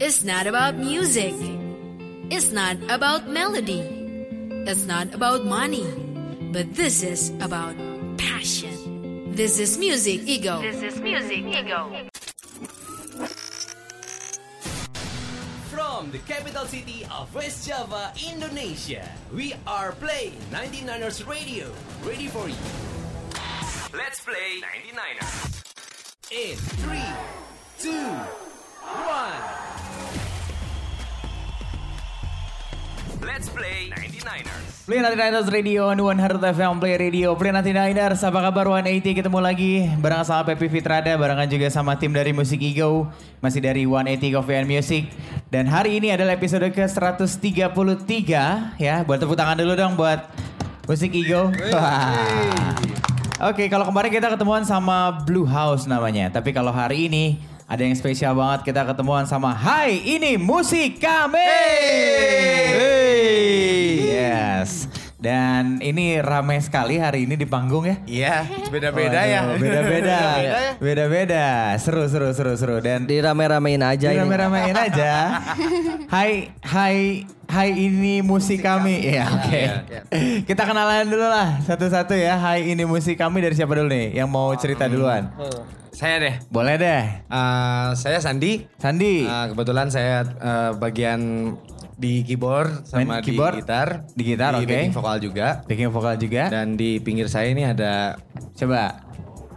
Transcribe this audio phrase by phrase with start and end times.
[0.00, 1.34] It's not about music.
[2.32, 3.84] It's not about melody.
[4.64, 5.84] It's not about money.
[6.56, 7.76] But this is about
[8.16, 9.36] passion.
[9.36, 10.62] This is Music Ego.
[10.62, 12.08] This is Music Ego.
[15.68, 19.04] From the capital city of West Java, Indonesia,
[19.36, 21.68] we are playing 99ers Radio.
[22.08, 22.56] Ready for you.
[23.92, 25.60] Let's play 99ers.
[26.32, 26.56] In
[26.88, 27.04] 3,
[27.84, 29.69] 2, 1.
[33.20, 34.88] Let's play 99ers.
[34.88, 39.84] Play 99ers Radio on 100 FM Play Radio Play 99ers Apa kabar 180 ketemu lagi
[40.00, 43.12] Bareng sama Pepi Fitrada Barengan juga sama tim dari Musik Ego.
[43.44, 45.12] Masih dari 180 Coffee and Music.
[45.52, 49.04] Dan hari ini adalah episode ke 133 Ya.
[49.04, 50.24] Buat tepuk tangan dulu dong buat
[50.88, 51.52] Musik Ego.
[53.40, 56.32] Oke kalau kemarin kita ketemuan sama Blue House namanya.
[56.32, 61.38] Tapi kalau hari ini ada yang spesial banget kita ketemuan sama Hai ini musik kami
[64.10, 68.36] Yes dan ini ramai sekali hari ini di panggung ya Iya,
[68.72, 69.52] beda-beda ya.
[69.52, 70.20] Beda-beda.
[70.84, 71.76] Beda-beda.
[71.76, 72.80] Seru, seru, seru, seru.
[72.80, 74.16] Dan Dirame-ramein aja ini.
[74.16, 75.12] rame-ramein aja.
[76.14, 79.12] Hai, hai, hai ini musik kami.
[79.12, 79.62] Ya, oke.
[80.48, 82.40] Kita kenalan dulu lah satu-satu ya.
[82.40, 84.16] Hai ini musik kami dari siapa dulu nih?
[84.16, 85.28] Yang mau cerita duluan?
[86.00, 86.34] Saya deh.
[86.48, 87.04] Boleh deh.
[87.28, 88.64] Eh, saya Sandi.
[88.80, 89.28] Sandi.
[89.28, 91.52] Eh, kebetulan saya eh, bagian
[92.00, 93.60] di keyboard Main sama keyboard?
[93.60, 93.88] di gitar.
[94.16, 94.64] Di gitar, oke.
[94.64, 95.48] backing vokal juga.
[95.68, 96.48] Backing vokal juga.
[96.48, 98.16] Dan di pinggir saya ini ada
[98.56, 99.09] Coba.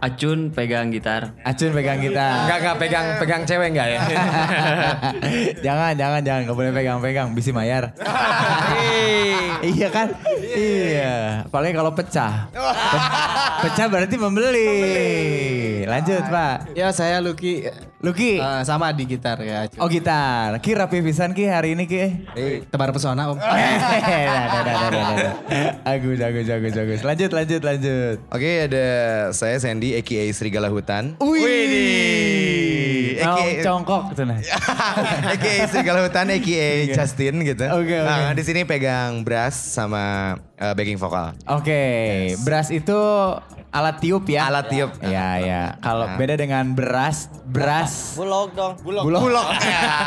[0.04, 1.32] Acun pegang gitar.
[1.48, 2.44] Acun pegang kita.
[2.44, 4.00] enggak enggak pegang pegang cewek enggak ya?
[5.64, 6.40] jangan, jangan, jangan.
[6.44, 7.32] Gak boleh pegang-pegang.
[7.32, 7.96] Bisi mayar.
[9.64, 10.12] iya kan?
[10.36, 11.48] Iya.
[11.48, 12.52] Apalagi kalau pecah.
[12.52, 13.08] Pe-
[13.64, 14.68] pecah berarti membeli.
[15.88, 16.76] Lanjut, Pak.
[16.76, 17.64] Ya saya Lucky
[18.04, 18.36] Luki.
[18.36, 19.64] eh, sama di gitar ya.
[19.80, 20.60] Oh gitar.
[20.60, 22.28] Ki rapi pisan Ki hari ini Ki.
[22.36, 23.40] Eh, tebar pesona Om.
[25.80, 27.00] Agus, agus, agus, agus.
[27.00, 28.16] Lanjut, lanjut, lanjut.
[28.28, 28.86] Oke ada
[29.32, 33.16] saya Sandy aka Serigala Hutan Wih.
[33.20, 34.36] Aka Oh, congkok tuh nah.
[35.32, 38.08] aka Serigala Hutan aka Justin gitu Oke, oke.
[38.08, 40.34] Nah di sini pegang brass sama
[40.64, 41.82] eh, backing vokal Oke,
[42.40, 42.96] brass itu
[43.68, 44.46] alat tiup ya.
[44.46, 44.94] Alat tiup.
[45.02, 45.62] Ya, ya.
[45.82, 46.14] Kalau Nah.
[46.14, 48.78] beda dengan beras, beras Bulog dong.
[48.86, 49.02] Bulog.
[49.02, 49.46] bulog.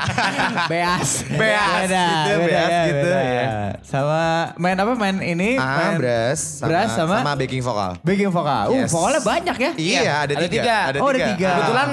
[0.72, 1.28] beas.
[1.28, 3.48] Beas, gitu, beas gitu, ya.
[3.84, 4.22] Sama
[4.56, 5.60] main apa main ini?
[5.60, 8.66] Ah main brass sama, Brass sama, sama backing vokal backing vokal.
[8.72, 8.88] Uh, Yes.
[8.88, 9.72] vokalnya banyak ya.
[9.76, 10.62] Iya ada, ada tiga.
[10.64, 10.78] tiga.
[11.04, 11.50] Oh, ada tiga.
[11.52, 11.90] Kebetulan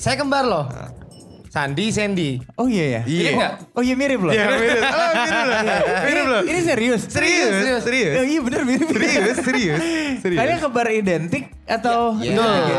[0.00, 0.64] saya kembar loh.
[1.48, 2.36] Sandi, Sandy.
[2.60, 3.02] Oh iya ya.
[3.08, 3.30] Iya.
[3.72, 4.32] Oh, oh iya mirip loh.
[4.36, 7.02] Iya mirip Oh mirip loh Mirip loh Ini serius.
[7.08, 8.86] Serius Serius Oh, iya bener mirip.
[8.92, 9.80] Serius Serius
[10.18, 12.32] Serius Kalian kembar identik atau Ya,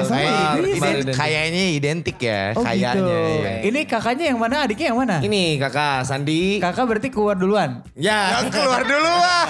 [0.03, 1.05] kayak- identik.
[1.05, 2.91] ident- kayaknya identik ya, Oh kayaknya.
[2.91, 3.05] gitu.
[3.39, 3.51] ya.
[3.63, 5.15] Ini kakaknya yang mana, adiknya yang mana?
[5.19, 6.57] Ini kakak Sandi.
[6.57, 7.85] Kakak berarti keluar duluan.
[7.93, 9.45] Ya, Yang keluar dulu ah.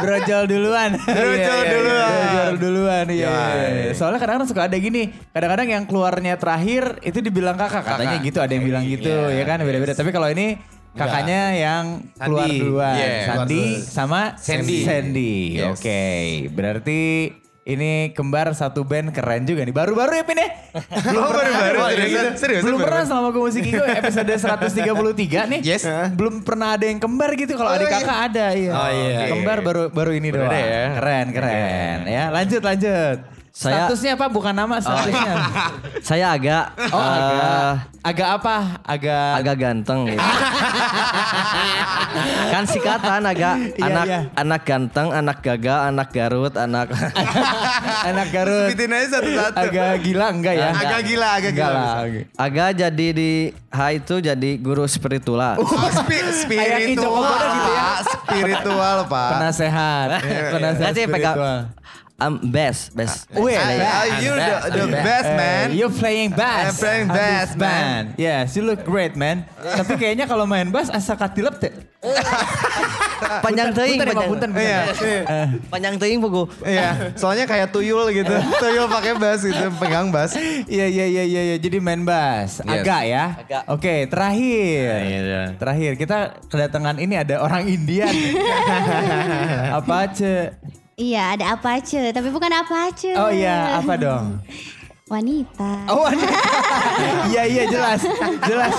[0.00, 0.90] Brojol duluan.
[1.06, 2.10] Brojol Iya, iya, duluan.
[2.10, 2.24] iya.
[2.24, 3.04] Brojol duluan.
[3.08, 3.28] Iya.
[3.28, 3.92] Ya.
[3.92, 5.02] Soalnya kadang-kadang suka ada gini.
[5.30, 7.82] Kadang-kadang yang keluarnya terakhir itu dibilang kakak.
[7.82, 8.26] Katanya Kakak.
[8.26, 8.38] gitu.
[8.40, 9.12] Ada yang bilang gitu.
[9.30, 9.92] Ya kan beda-beda.
[9.92, 10.56] Tapi kalau ini
[10.92, 11.84] kakaknya yang
[12.14, 12.58] keluar Sandi.
[12.58, 12.94] duluan.
[12.94, 14.78] Iya, Sandi keluar sama Sandy.
[14.82, 15.34] Sandy.
[15.54, 15.68] Yes.
[15.72, 16.02] Oke.
[16.50, 17.00] Berarti
[17.62, 19.70] ini kembar satu band keren juga nih.
[19.70, 20.48] Baru-baru ya Pin ya?
[21.06, 22.28] Belum Oh, baru-baru, gitu.
[22.34, 25.60] serius, Belum pernah selama gue musik itu episode 133 nih.
[25.62, 25.82] Yes.
[26.10, 27.54] Belum pernah ada yang kembar gitu.
[27.54, 28.72] Kalau adik kakak ada iya.
[28.72, 29.18] Oh, iya.
[29.30, 30.58] Kembar baru baru ini Baru doang.
[30.58, 30.84] ya.
[30.98, 31.98] Keren, keren.
[32.04, 33.18] Ya, lanjut lanjut.
[33.50, 34.26] Saya- Statusnya apa?
[34.26, 35.34] Bukan nama statusnya.
[36.08, 37.66] Saya agak Oh, eh, agak
[38.00, 38.56] agak apa?
[38.80, 40.22] Agak agak ganteng gitu.
[42.48, 44.20] kan sikatan agak Iya, anak iya.
[44.34, 46.88] anak ganteng, anak gaga, anak Garut, anak
[48.08, 48.70] anak Garut.
[48.70, 49.58] Sebutin aja satu-satu.
[49.60, 50.70] Agak gila enggak ya?
[50.72, 51.80] Agak gila, agak Enggak gila.
[51.80, 51.94] lah.
[52.38, 53.30] agak jadi di
[53.66, 55.54] H itu jadi guru spiritual.
[55.56, 57.82] Oh, spi- Joko spiritual, Bodo gitu ya.
[57.82, 57.98] Pak.
[58.06, 59.28] Spiritual, Pak.
[59.32, 60.08] Penasehat.
[60.50, 61.58] Penasehat Nanti pegang spiritual.
[62.20, 63.26] Um, best, best.
[63.32, 65.66] Wait, Ah, you the, the best, man.
[65.72, 66.76] You're playing bass.
[66.76, 68.14] I'm playing bass, band.
[68.20, 69.48] Yes, you look great, man.
[69.56, 71.72] Tapi kayaknya kalau main bass asa katilep teh.
[73.44, 74.28] Panjang teuing, Pak, panjang.
[74.32, 74.64] punten, punten.
[74.64, 74.80] Iya.
[75.68, 76.48] Panjang teuing pugu.
[76.64, 78.32] Iya, soalnya kayak tuyul gitu.
[78.62, 80.32] tuyul pakai bass gitu, pegang bass.
[80.64, 81.56] Iya iya iya iya iya.
[81.60, 82.64] jadi main bass.
[82.64, 82.80] Yes.
[82.80, 83.24] Agak ya.
[83.44, 83.62] Agak.
[83.68, 84.84] Oke, terakhir.
[84.88, 85.24] Terakhir.
[85.60, 86.18] Terakhir kita
[86.48, 88.08] kedatangan ini ada orang Indian.
[89.78, 90.56] Apa ce?
[91.00, 93.16] Iya ada Apache, tapi bukan Apache.
[93.16, 94.36] Oh iya, apa dong?
[95.08, 95.88] Wanita.
[95.88, 96.28] Oh, wanita.
[97.32, 98.04] iya iya jelas.
[98.44, 98.74] Jelas.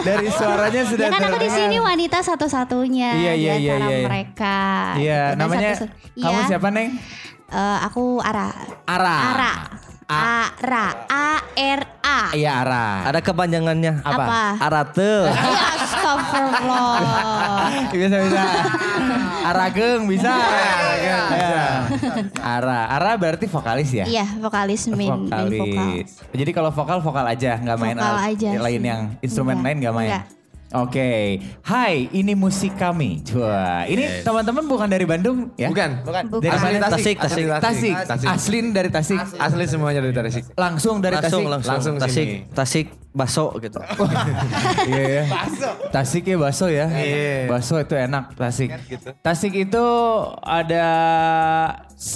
[0.00, 4.06] Dari suaranya sudah ya kan aku di sini wanita satu-satunya Iya, iya, iya, antara iya.
[4.06, 4.56] mereka.
[4.94, 5.28] Iya, gitu.
[5.28, 6.48] Dan namanya satu- kamu Iya.
[6.48, 6.88] siapa, Neng?
[7.46, 8.48] Eh, aku Ara.
[8.86, 9.16] Ara.
[9.34, 9.52] Ara.
[10.06, 10.86] Ara.
[11.10, 12.18] A R A.
[12.30, 12.86] Iya Ara.
[13.04, 14.00] Ada kepanjangannya.
[14.00, 14.22] Apa?
[14.22, 14.42] Apa?
[14.62, 15.12] Arate.
[16.16, 17.00] Astagfirullah.
[17.92, 18.42] bisa bisa.
[19.48, 20.32] Arageng bisa.
[20.32, 21.64] Arageng bisa.
[22.38, 22.80] Ara.
[22.90, 24.04] Ara berarti vokalis ya?
[24.04, 25.46] Iya, vokalis main, main vokal.
[25.54, 26.10] vokalis.
[26.30, 28.88] Jadi kalau vokal vokal aja, nggak main Vokal alat aja lain sih.
[28.88, 30.10] yang instrumen Enggak, lain nggak main.
[30.10, 30.24] enggak.
[30.76, 33.24] Oke, hai, ini musik kami.
[33.32, 35.72] Wah, ini teman-teman bukan dari Bandung ya?
[35.72, 36.04] Bukan.
[36.04, 36.22] Bukan.
[36.36, 36.88] Dari Asli mana?
[36.92, 37.16] Tasik.
[37.16, 37.94] Tasik, Asli Tasik.
[38.04, 38.28] Tasik.
[38.28, 39.20] Aslin dari Tasik.
[39.40, 40.52] Asli semuanya dari Tasik.
[40.52, 41.52] Langsung dari langsung, Tasik.
[41.52, 42.52] langsung Langsung Tasik, sini.
[42.52, 42.86] Tasik
[43.16, 43.80] baso gitu.
[44.86, 45.24] Iya ya.
[45.88, 46.86] Tasik ya baso ya.
[46.92, 47.48] Iya.
[47.48, 48.68] Baso itu enak Tasik.
[49.24, 49.84] Tasik itu
[50.44, 50.84] ada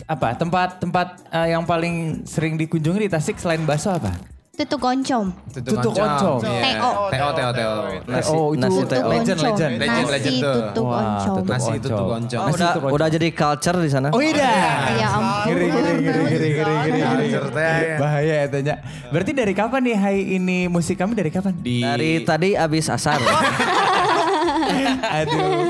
[0.04, 0.28] apa?
[0.36, 4.39] Tempat tempat eh, yang paling sering dikunjungi di Tasik selain baso apa?
[4.60, 5.24] Tutuk oncom.
[5.56, 6.36] Tutuk oncom.
[6.44, 6.90] Teo.
[7.08, 7.72] Teo, Teo, Teo.
[8.04, 9.08] Nasi, oh, itu nasi Tutuk teo.
[9.08, 9.72] legend, legend.
[9.80, 10.52] Legend, Nasi legend tuh.
[10.60, 11.44] tutuk oncom.
[11.48, 12.40] Nasi tutuk oncom.
[12.84, 14.08] Oh, udah, jadi culture di sana.
[14.12, 14.52] Oh iya.
[15.00, 15.48] Ya ampun.
[15.48, 17.26] Ngeri, ngeri, ngeri, ngeri.
[17.32, 17.96] Cerita ya.
[17.96, 18.74] Bahaya ya tanya.
[19.08, 21.56] Berarti dari kapan nih Hai ini musik kami dari kapan?
[21.56, 23.16] Di Dari tadi abis asar.
[25.20, 25.62] Aduh.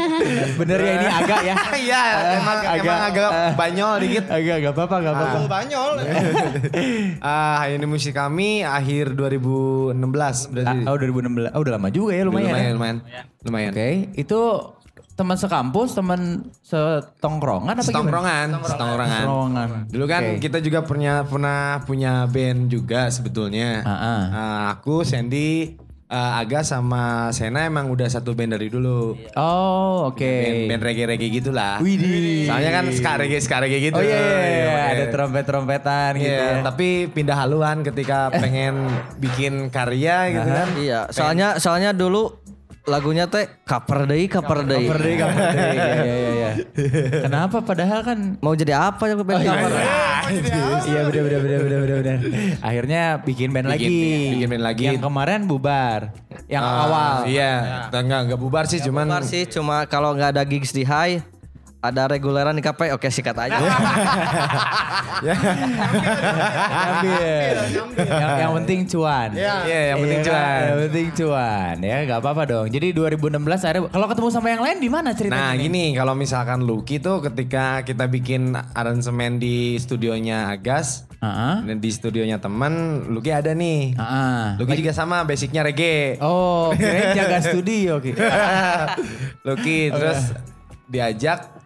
[0.57, 1.55] Bener ya ini agak ya.
[1.81, 2.03] Iya,
[2.37, 3.53] emang Agak- emang agak eh.
[3.57, 4.25] banyol dikit.
[4.29, 5.39] Agak gak apa-apa gak apa-apa.
[5.49, 5.91] Banyol.
[7.21, 9.97] Ah, ini musik kami akhir 2016
[10.51, 10.77] berarti.
[10.83, 11.53] Ah, oh 2016.
[11.53, 12.49] Oh udah lama juga ya lumayan.
[12.49, 12.73] lumayan, ya.
[12.73, 12.97] lumayan.
[13.45, 13.71] Lumayan.
[13.73, 14.41] Oke, itu
[15.13, 16.21] teman sekampus, teman
[16.65, 17.93] setongkrongan apa gimana?
[17.93, 19.21] Setongkrongan, setongkrongan.
[19.21, 19.69] Setongkrongan.
[19.93, 20.39] Dulu kan Oke.
[20.41, 23.85] kita juga pernah pernah punya band juga sebetulnya.
[23.85, 24.21] Ah, ah.
[24.33, 25.77] Ah, aku, Sandy,
[26.11, 29.15] ah, Aga sama Sena emang udah satu band dari dulu.
[29.39, 30.19] Oh, oke.
[30.21, 31.79] Band, band reggae-reggae gitulah.
[31.79, 32.51] Widih.
[32.51, 33.97] Soalnya kan ska reggae ska reggae gitu.
[33.97, 35.13] Oh iya, iya, iya, Iya, ada iya.
[35.15, 36.27] trompet-trompetan gitu.
[36.27, 36.63] Iya, ya.
[36.67, 38.91] tapi pindah haluan ketika pengen
[39.23, 40.69] bikin karya gitu kan.
[40.77, 42.40] iya, soalnya soalnya dulu
[42.83, 44.87] lagunya teh cover deui cover deui.
[44.87, 45.69] Cover deh, cover deh.
[45.71, 46.51] Iya, iya, iya, iya.
[47.21, 47.61] Kenapa?
[47.61, 49.71] Padahal kan Mau jadi apa ya band cover?
[50.83, 52.19] Iya bener bener bener bener bener bener.
[52.61, 54.33] Akhirnya bikin band Bikin- lagi.
[54.33, 54.85] bikin band lagi.
[54.87, 56.01] Yang kemarin bubar.
[56.47, 57.17] Yang Ah, awal.
[57.27, 57.53] Iya,
[57.93, 61.21] enggak enggak bubar sih cuman Bubar sih cuma kalau nggak ada gigs di high
[61.81, 63.57] ada reguleran di KP oke sikat aja.
[66.71, 67.57] Ambil.
[68.05, 69.29] yang, yang penting cuan.
[69.33, 70.61] Iya, yang penting Iya, cuan.
[70.61, 71.75] Yang penting cuan.
[71.81, 72.67] Ya nggak apa-apa dong.
[72.69, 75.41] Jadi 2016 akhirnya kalau ketemu sama yang lain di mana ceritanya?
[75.41, 81.57] Nah gini kalau misalkan Lucky tuh ketika kita bikin aransemen di studionya Agas Heeh.
[81.65, 83.97] dan di studionya teman Lucky ada nih.
[83.97, 84.41] Heeh.
[84.61, 86.21] Lucky juga sama basicnya reggae.
[86.21, 88.05] Oh, kirain jaga studio.
[89.49, 90.37] Lucky terus
[90.91, 91.60] diajak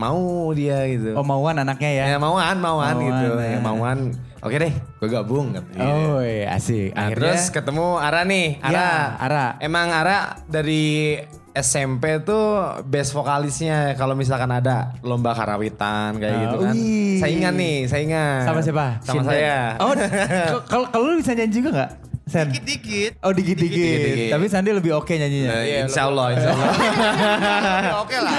[0.00, 1.12] mau dia gitu.
[1.12, 2.04] Oh mauan anaknya ya.
[2.06, 3.26] Ya mauan, mauan, Mauan, gitu.
[3.36, 3.48] ya.
[3.52, 3.98] Ya, mauan.
[4.40, 5.52] Oke deh, gue gabung.
[5.52, 5.84] katanya.
[5.84, 6.96] Oh iya, asik.
[6.96, 8.72] Nah, Akhirnya terus ketemu Ara nih, Ara.
[8.72, 8.88] Ya,
[9.20, 9.46] Ara.
[9.60, 11.20] Emang Ara dari
[11.50, 12.46] SMP tuh
[12.82, 16.72] best vokalisnya kalau misalkan ada lomba karawitan kayak Ah, gitu kan.
[16.72, 17.20] wih.
[17.20, 18.40] Saingan nih, saingan.
[18.46, 18.86] sama siapa?
[19.02, 19.28] Sama Shinten.
[19.28, 19.58] saya.
[19.76, 19.92] Oh,
[20.72, 21.90] kalau kalau lu bisa nyanyi juga nggak?
[22.30, 22.46] Sen?
[22.46, 23.18] Dikit-dikit.
[23.20, 24.30] Oh dikit-dikit.
[24.30, 25.50] Tapi Sandi lebih oke nyanyinya.
[25.60, 26.70] Eh, insya Allah, insya Allah.
[28.06, 28.38] Oke lah.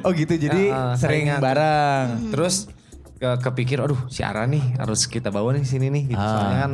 [0.04, 1.40] oh gitu, jadi Ah, sering saingan.
[1.40, 2.06] bareng.
[2.30, 2.68] Terus
[3.16, 6.12] ke kepikir, aduh si Ara nih harus kita bawa nih sini nih.
[6.12, 6.20] Gitu.
[6.20, 6.36] Ah.
[6.36, 6.72] Soalnya kan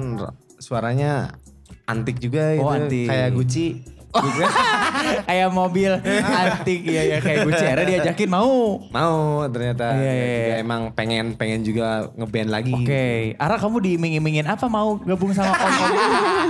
[0.58, 1.12] suaranya
[1.86, 2.66] antik juga gitu.
[2.66, 3.06] Oh, antik.
[3.06, 3.66] Kayak Gucci.
[4.10, 4.40] Gitu.
[5.28, 5.90] Kayak mobil
[6.22, 7.64] antik ya ya kayak Gucci.
[7.64, 8.80] Akhirnya diajakin mau.
[8.86, 9.16] Mau
[9.48, 9.86] ternyata.
[9.92, 10.56] Iya, iya, Juga iya.
[10.60, 12.72] Emang pengen pengen juga ngeband lagi.
[12.72, 13.06] Oke,
[13.36, 15.66] Ara kamu diiming-imingin apa mau gabung sama Om?
[15.66, 15.92] Om?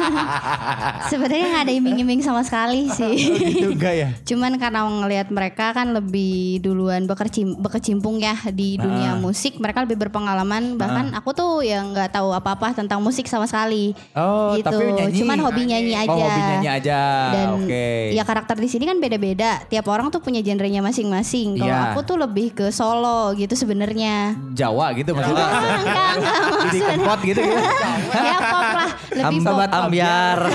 [1.10, 3.16] Sebenarnya nggak ada iming-iming sama sekali sih.
[3.50, 4.08] gitu enggak ya?
[4.28, 9.18] Cuman karena ngelihat mereka kan lebih duluan bekercim- berkecimpung ya di dunia Ah.
[9.18, 10.76] musik, mereka lebih berpengalaman.
[10.76, 13.90] Bahkan aku tuh yang nggak tahu apa-apa tentang musik sama sekali.
[14.12, 14.66] Oh, gitu.
[14.66, 15.18] tapi nyanyi.
[15.18, 16.10] Cuman hobi nyanyi aja.
[16.10, 17.00] Oh, hobi nyanyi aja.
[17.32, 17.86] Dan Oke.
[18.12, 19.66] ya karakter di sini kan beda-beda.
[19.66, 21.58] Tiap orang tuh punya genrenya masing-masing.
[21.58, 21.90] Kalau Iya.
[21.90, 24.38] aku tuh lebih ke solo gitu sebenarnya.
[24.54, 25.42] Jawa gitu maksudnya.
[25.42, 27.16] Enggak, enggak maksudnya.
[27.18, 27.40] gitu gitu.
[28.30, 29.50] ya pop lah, lebih pop.
[29.50, 30.38] Sobat Ambiar.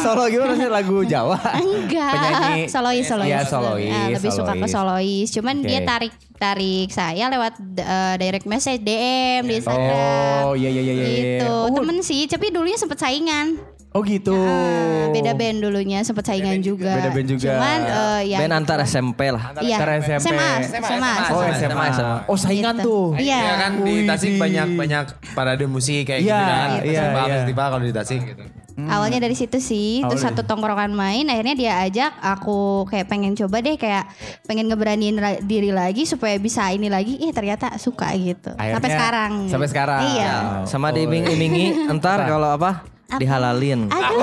[0.00, 1.36] Solo gimana sih lagu Jawa?
[1.60, 2.62] Enggak, Penyanyi.
[2.66, 3.28] solois, solois.
[3.28, 4.72] Iya, solois, Ah, lebih suka ke solois.
[4.72, 5.28] solois.
[5.28, 5.68] Cuman Oke.
[5.68, 10.40] dia tarik tarik saya lewat eh, direct message DM di Instagram.
[10.42, 11.04] Oh, iya iya iya iya.
[11.04, 11.52] Gitu.
[11.52, 13.60] Oh, Temen sih, tapi dulunya sempet saingan.
[13.90, 14.30] Oh gitu.
[14.30, 16.94] Ah, beda band dulunya sempet saingan juga.
[16.94, 17.50] Beda band juga.
[17.52, 18.86] Cuman eh, ya Band gitu antar lah.
[18.86, 19.44] SMP lah.
[19.58, 19.76] Iya.
[19.76, 20.22] Antara SMP.
[20.22, 21.54] SMA, SMA, Oh SMA.
[21.58, 21.86] SMA.
[21.90, 22.16] SMA.
[22.24, 22.86] Oh saingan Gitu.
[22.86, 23.06] tuh.
[23.18, 23.38] Iya.
[23.40, 26.68] Iya kan di Tasik di- banyak banyak parade musik kayak Iya, gitu kan.
[26.70, 27.34] iya, Festival iya.
[27.36, 28.44] festival kalau di Tasik gitu.
[28.80, 30.40] Awalnya dari situ sih, terus Awalnya.
[30.40, 34.08] satu tongkrongan main, akhirnya dia ajak aku kayak pengen coba deh kayak
[34.46, 37.18] pengen ngeberaniin ra- diri lagi supaya bisa ini lagi.
[37.18, 38.54] Ih ternyata suka gitu.
[38.54, 39.32] sampai Akhirnya- sekarang.
[39.50, 40.00] Sampai sekarang.
[40.06, 40.32] Iya.
[40.64, 42.86] Sama diiming-imingi entar kalau apa?
[43.18, 43.90] Dihalalin.
[43.90, 44.22] Aduh.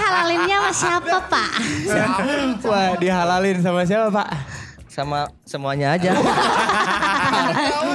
[0.00, 1.50] Halalinnya sama siapa, Pak?
[2.62, 4.28] Wah dihalalin sama siapa pak?
[4.88, 6.16] Sama semuanya aja.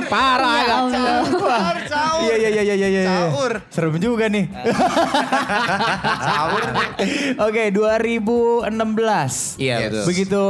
[0.05, 0.75] Parah Ya.
[0.77, 1.25] Allah.
[1.33, 1.73] Wah.
[2.21, 2.87] Iya iya iya iya iya.
[2.87, 3.01] iya.
[3.09, 3.53] Sahur.
[3.73, 4.45] Serem juga nih.
[6.21, 6.61] Sahur.
[7.41, 8.69] Oke, 2016.
[9.57, 10.03] Iya, betul.
[10.05, 10.43] Begitu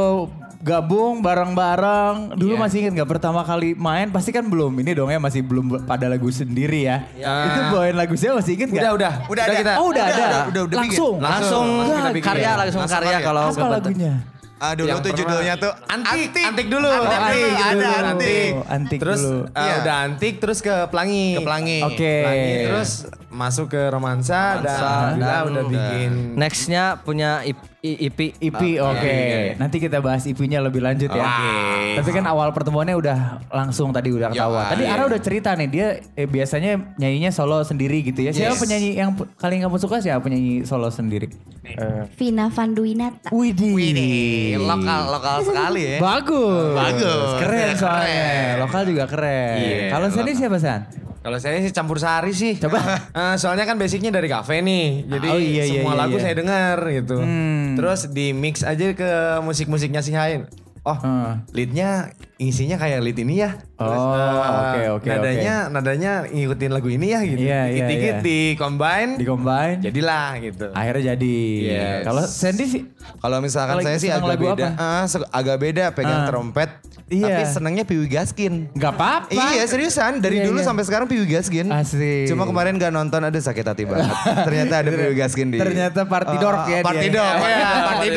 [0.62, 2.32] gabung bareng-bareng.
[2.32, 2.60] Dulu Iya.
[2.60, 6.06] masih ingat nggak pertama kali main pasti kan belum ini dong ya masih belum pada
[6.06, 7.02] lagu sendiri ya.
[7.12, 8.78] Itu bawain lagu saya masih ingat nggak?
[8.80, 9.12] Udah, udah.
[9.28, 9.54] Udah ada.
[9.56, 9.72] kita.
[9.76, 10.14] Oh udah ada.
[10.14, 10.78] Udah, udah, udah bikin.
[10.78, 11.14] langsung.
[11.18, 12.28] Langsung kita bikin.
[12.28, 13.26] karya langsung Langsung karya karya.
[13.26, 14.14] kalau Apa lagunya?
[14.56, 16.44] Ah dulu Yang tuh pernah- judulnya tuh Antik, Antik.
[16.46, 16.86] antik dulu.
[16.86, 18.06] Antik antik dulu, ada dulu.
[18.06, 18.50] antik.
[18.70, 19.40] Antik terus dulu.
[19.42, 19.74] uh, Iya.
[19.76, 21.26] udah antik terus ke pelangi.
[21.32, 21.78] Ke Pelangi.
[21.82, 22.14] Oke.
[22.22, 22.90] Pelangi, terus
[23.32, 28.18] masuk ke romansa, dan alhamdulillah dan udah bikin Nextnya punya IP, IP.
[28.38, 29.08] IP Ah, oke.
[29.08, 29.56] iya.
[29.56, 31.18] Nanti kita bahas IP-nya lebih lanjut ya.
[31.18, 31.52] Oke.
[31.96, 34.68] Tapi kan awal pertemuannya udah langsung tadi udah ketawa.
[34.68, 34.92] Tadi iya.
[34.92, 38.30] Ara udah cerita nih dia eh, biasanya nyanyinya solo sendiri gitu ya.
[38.30, 38.60] Siapa Yes.
[38.60, 41.32] penyanyi yang paling kamu suka siapa penyanyi solo sendiri?
[41.64, 43.32] Eh, Vina Vanduinata.
[43.32, 43.72] Widih.
[43.72, 45.98] Widih, lokal lokal sekali ya.
[45.98, 46.74] Bagus.
[46.74, 47.28] Bagus.
[47.38, 48.06] Keren Ya, soalnya.
[48.06, 48.54] keren.
[48.60, 49.56] Lokal juga keren.
[49.56, 50.80] Iya, Kalau Sandy siapa San?
[51.22, 52.58] Kalau saya sih campur sari sih.
[52.58, 52.82] Coba.
[53.12, 55.06] Eh, soalnya kan basicnya dari kafe nih.
[55.06, 56.22] Jadi Oh, iya, iya, semua iya, lagu iya.
[56.24, 57.16] saya dengar gitu.
[57.22, 57.78] Hmm.
[57.78, 59.10] Terus di mix aja ke
[59.40, 60.50] musik-musiknya si Hain.
[60.82, 61.46] Oh, Hmm.
[61.54, 63.54] leadnya isinya kayak lead ini ya.
[63.76, 67.38] Oh, eh, oke, oke, Nadanya nadanya ngikutin lagu ini ya gitu.
[67.40, 68.22] Iya, iya, Dikit-dikit iya.
[68.22, 69.10] di combine.
[69.14, 69.78] Di combine.
[69.80, 70.66] Jadilah gitu.
[70.70, 71.36] Akhirnya jadi.
[71.60, 72.02] Yes.
[72.02, 72.82] Kalau Sandy sih
[73.18, 74.66] Kalau misalkan Kalau saya sih agak beda,
[75.04, 76.26] se- agak beda pegang Ah.
[76.26, 76.70] trompet.
[77.12, 77.28] Iya.
[77.28, 78.72] Tapi senangnya Piwi Gaskin.
[78.72, 79.28] nggak apa-apa.
[79.52, 80.66] Iya seriusan dari Iya, dulu iya.
[80.66, 81.68] sampai sekarang Piwi Gaskin.
[81.68, 82.24] Asik.
[82.24, 84.08] Cuma kemarin gak nonton ada sakit hati banget.
[84.48, 85.58] Ternyata ada Piwi Gaskin di.
[85.60, 86.80] Ternyata Party Dog Oh, ya dia.
[86.80, 87.34] Party Dog.
[87.36, 88.08] Iya, Party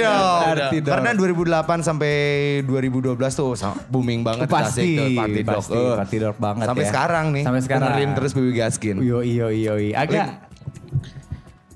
[0.80, 0.94] Dog.
[0.96, 2.14] Karena 2008 sampai
[2.64, 3.76] 2012 tuh sa-
[4.16, 5.56] booming banget Pasti, Tasik tuh, Party Dog.
[5.56, 6.90] pasti, Eh, Party Dog banget Sampai ya.
[6.90, 7.44] sekarang nih.
[7.44, 7.88] Sampai sekarang.
[7.90, 8.96] Dengerin terus Piwi Gaskin.
[9.00, 10.28] Yo yo yo Agak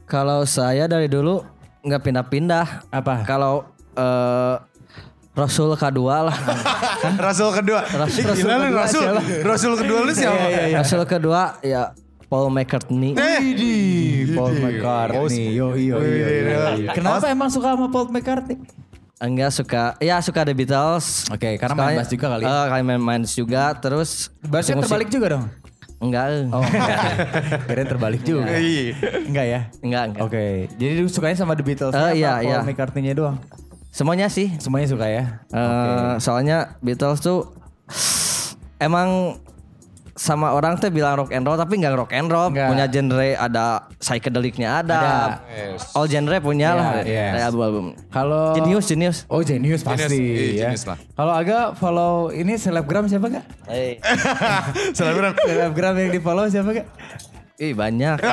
[0.06, 1.44] Kalau saya dari dulu
[1.82, 2.66] nggak pindah-pindah.
[2.90, 3.22] Apa?
[3.24, 4.56] Kalau eh,
[5.32, 6.38] Rasul kedua lah.
[7.30, 7.86] Rasul kedua.
[7.86, 9.02] Rasul- Gila lu kedua Rasul.
[9.02, 9.22] siapa?
[9.46, 10.46] Rasul kedua lu siapa?
[10.74, 11.84] Rasul kedua ya
[12.26, 13.14] Paul McCartney.
[13.16, 14.62] Widih, Paul Iya.
[14.62, 15.46] McCartney.
[15.50, 16.62] Yo yo yo.
[16.78, 16.92] yo.
[16.92, 18.58] Kenapa emang suka sama Paul McCartney?
[19.20, 21.28] Enggak suka, ya suka The Beatles.
[21.28, 22.44] Oke, karena main bass juga kali.
[22.48, 25.46] Eh, kali main bass juga, terus Bassnya musik- terbalik juga dong?
[26.00, 26.48] Enggak.
[26.56, 26.64] Oh,
[27.68, 28.48] kira terbalik juga.
[29.28, 29.62] Enggak ya?
[29.84, 30.24] enggak, enggak.
[30.24, 32.60] Oke, jadi lu sukanya sama The Beatles apa iya, Paul iya.
[32.64, 33.38] McCartney-nya doang?
[33.92, 34.56] Semuanya sih.
[34.56, 35.44] Semuanya suka ya?
[35.52, 37.52] Eh, Soalnya Beatles tuh
[38.80, 39.36] emang
[40.20, 42.68] sama orang tuh bilang rock and roll tapi nggak rock and roll Nggak.
[42.68, 45.00] punya genre ada psychedelicnya ada,
[45.96, 47.26] all genre punya Iya, lah iya.
[47.32, 50.62] kayak album-album Kalau Genius Genius Oh Genius pasti iya, ya.
[50.68, 51.00] Genius lah.
[51.16, 53.46] Kalau agak follow ini selebgram siapa gak?
[54.98, 55.32] Selebgram.
[55.40, 56.88] selebgram yang di follow siapa gak?
[57.56, 58.20] ih banyak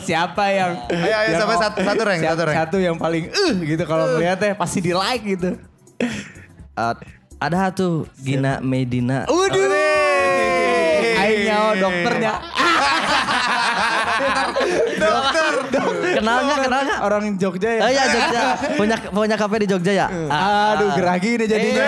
[0.00, 2.56] siapa yang Ayo, ayo, yang- sampai satu- satu rank, siapa- satu rank.
[2.56, 5.58] satu yang paling eh gitu kalau melihatnya pasti di like gitu.
[5.98, 6.94] Eh,
[7.36, 9.76] ada tuh Gina Medina Udah.
[11.66, 12.32] Oh, dokternya.
[14.96, 15.52] Dokter.
[16.16, 17.80] kenal nggak kenal nggak Orang Jogja ya.
[17.82, 18.42] oh iya Jogja
[18.78, 21.84] punya punya kafe di Jogja ya Aduh geragi nih jadinya.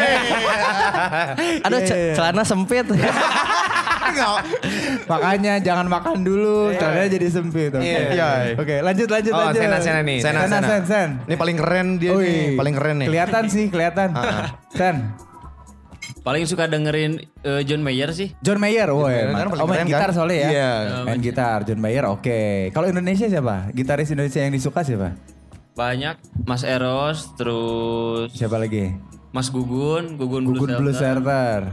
[1.68, 2.14] Iya, iya.
[2.16, 2.86] celana sempit
[5.04, 7.70] Makanya jangan makan dulu, caranya jadi sempit.
[7.76, 7.84] Oke.
[7.84, 8.56] Iya.
[8.56, 9.60] Oke, lanjut lanjut Oh, lanjut.
[9.60, 10.18] Sena, Sena nih.
[10.24, 10.68] Sena, Sena, Sena, Sena.
[10.68, 11.08] Sen, Sen.
[11.28, 12.24] Ini paling keren dia Ui.
[12.24, 13.08] nih, paling keren nih.
[13.12, 14.08] Kelihatan sih, kelihatan.
[14.72, 14.96] Sen.
[16.28, 18.36] Paling suka dengerin eh, John Mayer sih.
[18.44, 19.32] John Mayer, woi.
[19.32, 20.16] Kan Oh main keren gitar kan?
[20.20, 20.48] soalnya ya.
[20.52, 20.70] Iya.
[21.08, 22.68] Main gitar, John Mayer oke.
[22.76, 23.72] Kalau Indonesia siapa?
[23.72, 25.16] Gitaris Indonesia yang disuka siapa?
[25.72, 28.92] Banyak Mas Eros, terus Siapa lagi?
[29.32, 31.72] Mas Gugun, Gugun, Gugun Blue Shelter.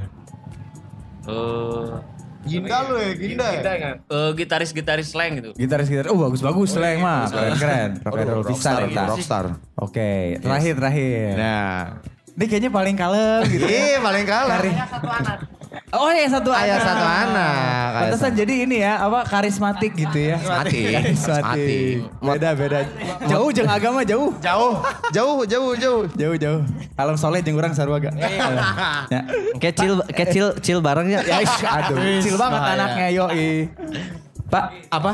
[1.27, 1.91] Eh,
[2.47, 3.45] Ginda lu ya, Ginda.
[3.59, 5.51] eh, gitaris-gitaris slang gitu.
[5.59, 6.15] Gitaris gitaris.
[6.15, 7.27] Oh bagus-bagus Leng mah.
[7.27, 7.99] Keren-keren.
[8.07, 9.45] Rock and roll Rockstar, rockstar.
[9.75, 11.35] Oke, terakhir terakhir.
[11.35, 12.14] Nah.
[12.35, 13.63] Ini kayaknya paling kalem gitu.
[13.63, 14.59] Iya, paling kalah.
[15.95, 16.67] Oh yang satu anak.
[16.67, 17.51] Ayah satu anak.
[17.55, 20.35] Ayah Pantesan jadi ini ya, apa karismatik gitu ya.
[20.39, 20.83] Karismatik.
[20.99, 21.95] Karismatik.
[22.19, 22.79] Beda beda.
[23.31, 24.35] Jauh jeung agama jauh.
[24.43, 24.73] Jauh,
[25.15, 26.01] jauh, jauh, jauh.
[26.11, 26.61] Jauh jauh.
[26.99, 29.21] Alam soleh jeung urang sarua Ya.
[29.55, 33.71] kecil kecil chill bareng ya Ya, aduh, kecil banget anaknya yoi.
[34.45, 35.11] Pak, apa?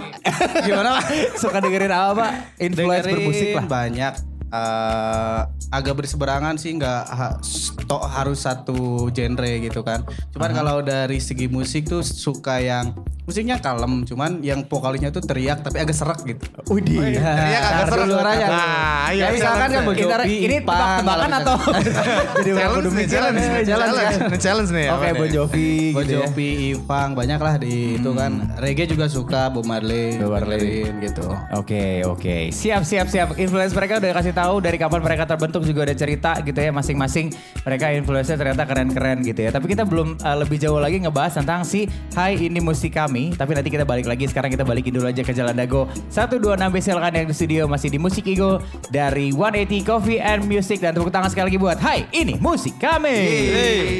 [0.66, 1.06] Gimana Pak?
[1.42, 2.32] Suka dengerin apa Pak?
[2.60, 3.66] Influence Dengerin bermusik lah.
[3.70, 4.14] banyak
[4.52, 5.42] eh,
[5.72, 7.40] agak berseberangan sih nggak ha,
[7.88, 10.04] tok harus satu genre gitu kan.
[10.36, 12.92] Cuman kalau dari segi musik tuh suka yang
[13.24, 16.44] musiknya kalem, cuman yang vokalisnya tuh teriak tapi agak serak gitu.
[16.68, 17.16] Widih.
[17.16, 18.04] Teriak agak seru.
[18.12, 18.48] suaranya.
[18.52, 19.24] Nah, iya.
[19.24, 21.56] Ya, misalkan kan Kita, ini tebak-tebakan atau
[22.42, 24.10] jadi Challenge kudu nih, challenge, nih, nih, challenge ya.
[24.12, 24.88] challenge, challenge nih.
[24.92, 25.30] Oke, Bon?
[25.32, 26.28] Jovi Bon gitu ya.
[26.28, 28.32] Jovi, Ipang, banyak lah di itu kan.
[28.60, 30.90] Reggae juga suka, Bob Marley, Bob Marley.
[31.00, 31.24] gitu.
[31.56, 35.86] Oke oke siap siap siap influence mereka udah kasih tahu dari kapan mereka terbentuk juga
[35.86, 37.30] ada cerita gitu ya masing-masing
[37.62, 41.62] mereka influencer ternyata keren-keren gitu ya tapi kita belum uh, lebih jauh lagi ngebahas tentang
[41.62, 41.86] si
[42.18, 45.30] Hai ini musik kami tapi nanti kita balik lagi sekarang kita balikin dulu aja ke
[45.30, 46.42] Jalan Dago 126
[46.74, 48.58] B silakan yang di studio masih di Musik Ego
[48.90, 53.22] dari 180 Coffee and Music dan tepuk tangan sekali lagi buat Hai ini musik kami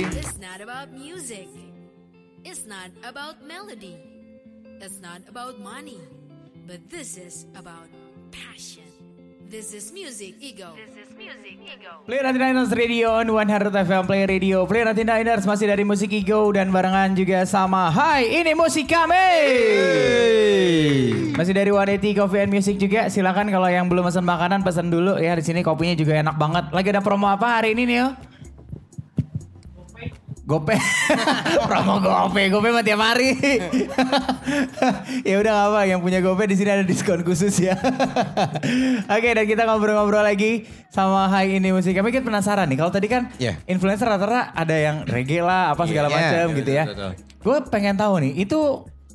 [0.02, 1.48] It's not about music.
[2.44, 3.98] It's not about melody.
[4.82, 6.02] It's not about money.
[6.68, 7.88] But this is about
[8.32, 9.11] passion.
[9.52, 10.72] This is music ego.
[10.80, 12.08] This is music ego.
[12.08, 14.64] Play 99ers Radio on 100 FM Play Radio.
[14.64, 17.92] Play 99ers masih dari Musik Ego dan barengan juga sama.
[17.92, 19.28] Hai ini musik kami!
[21.36, 23.12] Masih dari 180 Coffee and Music juga.
[23.12, 25.20] Silakan kalau yang belum pesan makanan pesan dulu.
[25.20, 26.72] Ya di sini kopinya juga enak banget.
[26.72, 28.31] Lagi ada promo apa hari ini nih?
[30.52, 30.76] Gope,
[31.72, 33.40] promo Gope, Gope mah tiap hari.
[35.32, 37.72] ya udah gak apa, yang punya Gope di sini ada diskon khusus ya.
[39.16, 41.96] Oke, dan kita ngobrol-ngobrol lagi sama Hai ini musik.
[41.96, 43.64] Kami kan penasaran nih, kalau tadi kan Iya.
[43.64, 46.84] influencer rata-rata ada yang reggae lah, apa segala Iya, macam iya, gitu ya.
[47.40, 48.60] Gue pengen tahu nih, itu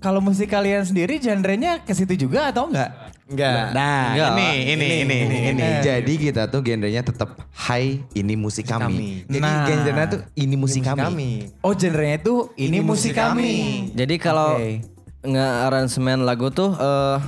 [0.01, 3.06] kalau musik kalian sendiri genrenya ke situ juga atau enggak?
[3.27, 3.75] Enggak.
[3.75, 4.31] Nah, Enggak.
[4.33, 5.63] Ini, ini, ini, ini, ini.
[5.63, 5.83] Eh.
[5.83, 9.27] Jadi kita tuh genrenya tetap hai ini musik kami.
[9.27, 9.67] Jadi Nah.
[9.67, 11.51] genrenya tuh ini musik kami.
[11.61, 13.91] Oh genrenya itu ini, musik kami.
[13.93, 14.79] Jadi kalau Oke.
[15.27, 17.19] nge-aransemen lagu tuh eh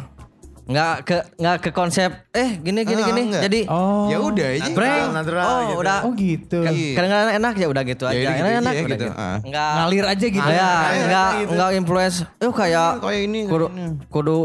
[0.68, 3.20] nggak ke nggak ke konsep eh gini gini Ah, gini.
[3.26, 3.42] enggak.
[3.42, 4.06] Jadi Oh.
[4.06, 4.70] Ya udah aja.
[4.70, 5.06] breng.
[5.10, 5.80] natural oh, gitu.
[5.80, 5.98] udah.
[5.98, 6.58] Oh gitu.
[6.60, 6.94] Ka- Iya.
[6.94, 8.18] Kadang-kadang enak ya udah gitu Ya aja.
[8.20, 9.06] gitu enak, aja enak ya udah gitu.
[9.08, 9.18] gitu.
[9.18, 9.36] Ah.
[9.42, 10.46] Enggak Ngalir aja gitu.
[10.46, 11.50] Ya, Kayak enggak gitu.
[11.50, 12.16] enggak influence.
[12.38, 13.84] Eh kayak kayak ini, kudu ini.
[14.06, 14.38] kudu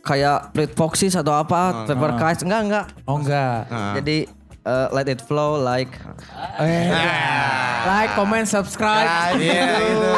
[0.00, 2.84] kayak Fleet Foxes atau apa, Paper Kites enggak enggak.
[3.04, 3.58] Oh enggak.
[3.66, 3.92] Ah.
[3.94, 4.24] Jadi
[4.60, 5.92] eh, let it flow like
[6.56, 6.92] Eh,
[7.80, 9.08] Like, comment, subscribe.
[9.34, 10.12] Iya gitu,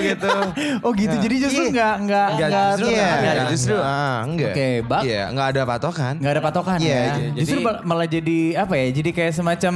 [0.00, 0.32] gitu.
[0.84, 1.16] oh gitu.
[1.18, 3.48] Jadi justru enggak enggak Enggak, enggak justru Iya, enggak.
[3.50, 4.52] justru ah enggak.
[4.52, 5.00] Oke, bak.
[5.04, 6.14] Iya, enggak ada patokan.
[6.16, 7.04] nggak ada patokan Iya, ya.
[7.14, 7.28] iya.
[7.34, 8.86] Justru Jadi- mal- malah jadi apa ya?
[8.90, 9.74] Jadi kayak semacam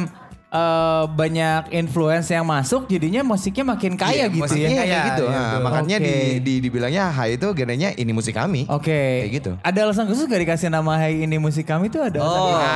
[0.51, 4.79] eh, banyak influence yang masuk, jadinya musiknya makin kaya Iya, gitu musiknya ya.
[4.79, 5.25] kayak Iya, gitu.
[5.25, 5.61] iya, Ah, betul.
[5.63, 6.07] makanya Oke.
[6.07, 8.65] di, di dibilangnya hai itu genrenya ini musik kami.
[8.67, 9.01] Oke.
[9.23, 9.51] Kayak gitu.
[9.61, 12.49] Ada alasan khusus gak dikasih nama Hai ini musik kami tuh ada alasan Oh.
[12.49, 12.67] khusus?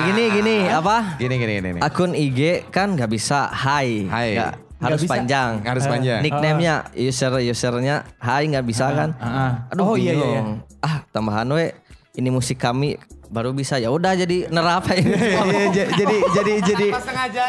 [0.00, 0.96] Gini gini apa?
[1.16, 1.80] Gini gini gini.
[1.80, 4.28] Akun IG kan nggak bisa hi, Hai.
[4.32, 5.12] Nggak, Nggak harus bisa.
[5.12, 5.50] panjang.
[5.62, 6.20] Harus panjang.
[6.22, 9.10] Nickname-nya user usernya hai nggak bisa kan?
[9.14, 9.50] ah, ah.
[9.68, 10.64] Aduh Oh, iya, iya, bingung.
[10.80, 11.68] Ah tambahan we
[12.12, 12.98] ini musik kami
[13.30, 15.14] baru bisa ya udah jadi nerap ini.
[15.50, 16.86] Iya, j- jadi jadi jadi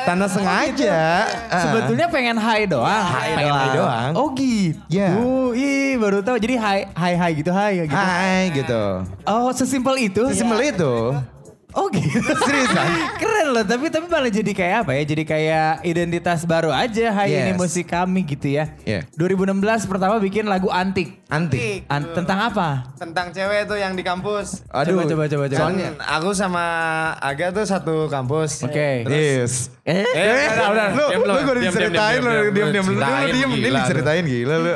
[0.05, 0.95] tanpa sengaja.
[1.49, 1.61] Ah.
[1.65, 3.09] Sebetulnya pengen Hai doang.
[3.33, 4.11] pengen hai doang.
[4.13, 4.77] Oh gitu.
[4.87, 5.17] Iya.
[5.51, 6.37] Ih baru tahu.
[6.37, 7.97] Jadi Hai Hai Hai gitu Hai gitu.
[7.97, 8.83] Hai gitu.
[9.25, 10.21] Oh sesimpel itu.
[10.29, 10.93] Sesimpel itu.
[11.71, 12.19] Oh gitu.
[12.43, 12.71] Serius
[13.15, 13.63] Keren loh.
[13.63, 15.03] Tapi tapi malah jadi kayak apa ya?
[15.05, 17.11] Jadi kayak identitas baru aja.
[17.11, 17.57] Hai ini Yes.
[17.57, 18.75] musik kami gitu ya.
[18.83, 19.07] Iya.
[19.15, 21.23] 2016 pertama bikin lagu antik.
[21.27, 21.87] Antik.
[21.87, 22.91] An- tentang apa?
[22.95, 24.67] Tentang cewek tuh yang di kampus.
[24.67, 24.99] Aduh.
[24.99, 25.57] Coba, coba, coba, coba.
[25.57, 26.63] Soalnya aku sama
[27.17, 28.63] Aga tuh satu kampus.
[28.63, 29.07] Oke.
[29.07, 29.71] Yes.
[29.81, 30.87] eh Eh, udah, udah.
[30.91, 34.71] Lu, Diam lu gue diceritain lu, diam, diam lu, diam, ini diceritain gila lu.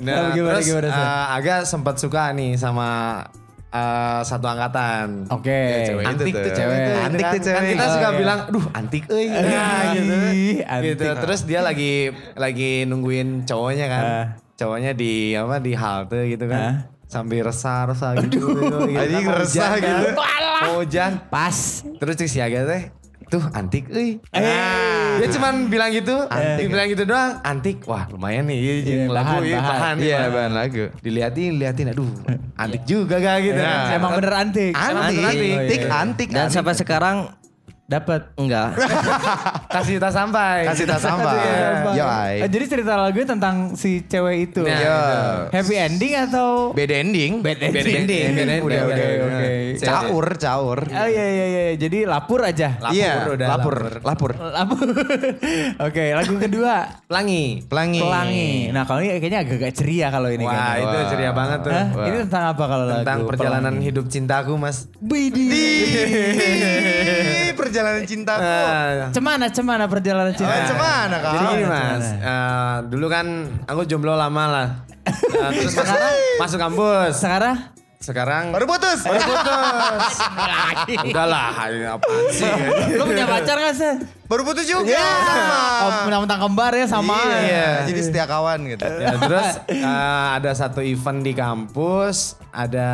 [0.00, 3.20] Nah, Oh, gimana, terus eh, Aga sempat suka nih sama
[3.74, 5.26] eh, satu angkatan.
[5.34, 5.50] Oke.
[5.50, 6.52] Ya, cewek itu Antik tuh tuh.
[6.54, 6.94] cewek tuh.
[6.94, 7.42] Antik gitu tuh kan.
[7.42, 7.58] cewek.
[7.58, 10.14] Kan kita suka bilang, "Duh, antik euy." Nah, gitu.
[10.14, 10.88] Ih, antik.
[10.94, 11.06] Gitu.
[11.26, 11.92] Terus dia lagi
[12.38, 14.04] lagi nungguin cowoknya kan.
[14.06, 14.26] Ah.
[14.54, 16.86] Cowoknya di apa di halte gitu kan.
[17.10, 18.54] Sambil resah-resah gitu.
[18.54, 18.76] gitu.
[18.94, 20.08] Anjing Kan resah hujan gitu.
[20.78, 21.12] Hujan.
[21.28, 21.56] Pas.
[21.98, 22.82] Terus si Aga teh
[23.28, 24.22] tuh antik euy.
[24.30, 24.38] Eh.
[24.38, 26.66] Nah, dia cuman bilang gitu, antik.
[26.66, 27.76] bilang gitu doang, antik.
[27.84, 29.70] Wah, lumayan nih, iya, Iya, lagu bahan, iya, bahan.
[29.70, 30.32] bahan, Iya, bahan.
[30.32, 30.84] bahan lagu.
[30.98, 32.10] Diliatin, liatin, aduh,
[32.54, 33.60] antik juga gak gitu.
[33.60, 33.94] Ya.
[33.94, 34.72] Emang bener antik.
[34.72, 35.52] Antik, Antik.
[35.54, 36.28] antik, antik.
[36.30, 37.16] dan sampai sekarang
[37.84, 38.32] Dapat.
[38.36, 38.80] enggak.
[39.74, 40.64] Kasih tak sampai.
[40.64, 41.34] kasih tas sampah.
[41.92, 42.06] Yo.
[42.32, 44.62] Eh, Jadi cerita lagunya tentang si cewek itu.
[44.62, 45.00] Nah, Yo.
[45.50, 47.42] Happy ending atau Bad ending.
[47.42, 47.74] Bad ending.
[47.74, 48.62] Bad ending, bad ending.
[48.64, 49.26] Udah, Oke, oke, oke.
[49.26, 49.50] oke.
[49.76, 50.78] Caur, caur.
[50.86, 51.62] Oh iya iya iya.
[51.76, 52.78] Jadi lapur aja.
[52.78, 54.30] Lapur Iya, udah, lapur, lapur.
[54.32, 54.52] lapur.
[54.54, 54.88] Lapur.
[55.86, 57.02] Oke, lagu kedua.
[57.04, 57.66] Pelangi.
[57.66, 58.00] Pelangi.
[58.00, 58.50] Pelangi.
[58.70, 60.76] Nah, kalau ini kayaknya agak-agak ceria kalau ini Wah, kan.
[60.80, 61.72] itu ceria banget tuh.
[61.74, 61.86] Hah?
[62.06, 62.98] Ini tentang apa kalau lagu?
[63.02, 63.86] Tentang perjalanan Pelangi?
[63.90, 64.88] hidup cintaku, Mas.
[64.96, 65.44] Di
[67.52, 68.40] perjalanan cintaku.
[68.40, 70.52] Nah, Cemana cemana perjalanan cinta?
[70.52, 71.30] Oh, cemana kak?
[71.32, 73.26] Jadi gini Gimana, mas, eh, dulu kan
[73.68, 74.68] aku jomblo lama lah.
[75.04, 75.98] Eh, terus masuk,
[76.40, 77.12] masuk kampus.
[77.20, 77.73] Sekarang
[78.04, 79.00] sekarang Baru putus.
[79.00, 80.14] baru putus.
[81.08, 82.52] Udahlah, ini apaan sih?
[82.94, 83.92] Lu punya pacar gak sih?
[84.24, 84.92] Baru putus juga.
[84.94, 85.60] Sama.
[85.80, 87.16] Oh, mentang-mentang kembar ya sama.
[87.40, 88.84] Iya, jadi setia kawan gitu.
[88.84, 92.88] Ya, terus eh, ada satu event di kampus, ada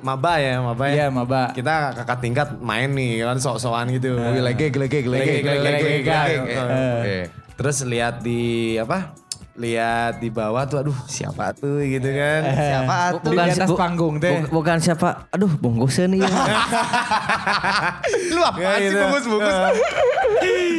[0.00, 0.94] maba ya, maba ya.
[0.94, 1.52] Iya, maba.
[1.52, 4.16] Kita kakak tingkat main nih, kan sok-sokan gitu.
[4.16, 6.08] Lege, lege, lege, Lege, lege, lege, lege.
[6.08, 6.56] lege.
[6.56, 7.18] Oke.
[7.58, 8.40] Terus lihat di
[8.78, 9.12] apa?
[9.58, 12.40] Lihat di bawah tuh, aduh siapa tuh gitu kan?
[12.48, 13.32] Siapa Bu- atuh?
[13.34, 14.30] Di atas bu- panggung teh.
[14.40, 15.26] bu- bukan siapa.
[15.28, 16.22] Aduh, bungkusin nih.
[18.28, 18.98] Lu apa Ya, sih gitu.
[19.00, 19.56] bungkus-bungkus?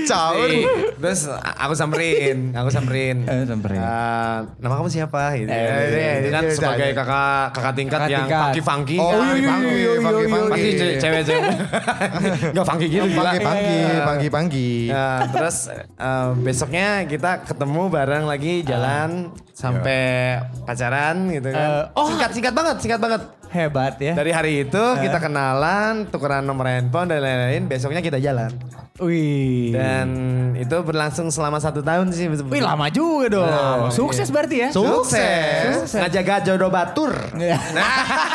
[0.05, 0.47] Caur.
[0.47, 0.65] Ih,
[0.95, 3.17] Terus aku samperin, aku samperin.
[3.23, 3.77] Eh, samperin.
[3.77, 5.35] Eh, nama kamu siapa?
[5.35, 5.47] Gitu.
[5.47, 6.97] Eh, Ya, iya, itu kan iya, sebagai iya.
[6.97, 8.41] kakak kakak tingkat Kakak yang tingkat.
[8.41, 8.97] funky funky.
[8.97, 9.19] Oh, kan?
[9.19, 10.49] iya, iya, Funky, iya, iya, funky, iya, funky.
[10.49, 10.79] Pasti iya.
[10.79, 11.43] ce- cewek-cewek.
[12.49, 13.37] Enggak funky gitu panggi,
[14.01, 14.71] panggi, panggi.
[14.89, 19.09] Nah, terus eh, besoknya kita ketemu bareng lagi jalan
[19.51, 20.01] sampai
[20.63, 21.69] pacaran gitu kan.
[21.69, 22.07] Eh, oh.
[22.13, 23.21] Singkat singkat banget, singkat banget.
[23.49, 24.13] Hebat ya.
[24.13, 27.65] Dari hari itu kita kenalan, tukeran nomor handphone dan lain-lain.
[27.65, 28.53] Besoknya kita jalan.
[29.01, 29.73] Wih.
[29.73, 30.07] Dan
[30.53, 32.29] itu berlangsung selama satu tahun sih.
[32.29, 33.49] Wih lama juga dong.
[33.49, 34.69] Nah, Sukses berarti ya.
[34.69, 35.97] Sukses.
[35.97, 37.15] Ngajaga jodoh batur.
[37.39, 37.57] Iya.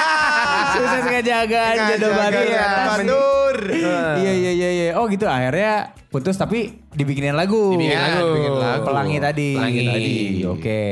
[0.74, 1.62] Sukses ngejaga
[1.94, 2.66] jodoh Ngajaga ya.
[2.90, 3.56] Batur.
[3.70, 4.86] Iya iya iya iya.
[4.98, 7.76] Oh gitu akhirnya putus tapi dibikinin lagu.
[7.76, 8.28] Dibikinin lagu.
[8.34, 8.82] Dibikin lagu.
[8.82, 9.50] Pelangi tadi.
[9.54, 10.16] Pelangi tadi.
[10.48, 10.82] Oke.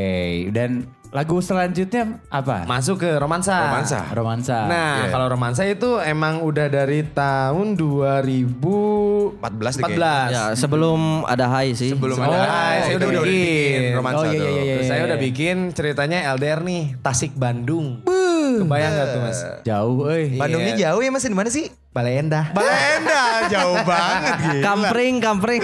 [0.55, 0.71] Dan
[1.13, 2.65] lagu selanjutnya apa?
[2.65, 3.69] Masuk ke romansa.
[3.69, 4.01] Romansa.
[4.11, 4.59] Romansa.
[4.65, 5.13] Nah, Iya.
[5.13, 9.37] kalau romansa itu emang udah dari tahun 2014.
[9.37, 10.33] 14 deh kayaknya.
[10.33, 11.93] ya, sebelum ada Hai sih.
[11.93, 15.03] Sebelum Oh, ada Hai, saya udah, udah bikin romansa Oh, iya, iya, iya, Terus saya
[15.05, 18.01] udah bikin ceritanya LDR nih, Tasik Bandung.
[18.43, 19.39] Kebayang gak tuh mas?
[19.63, 20.37] Jauh euy.
[20.37, 20.83] Bandungnya Iya.
[20.91, 21.69] jauh ya mas, di mana sih?
[21.93, 22.49] Balai Endah.
[22.57, 24.65] Balenda, jauh banget gila.
[24.65, 25.61] Kampring, kampring.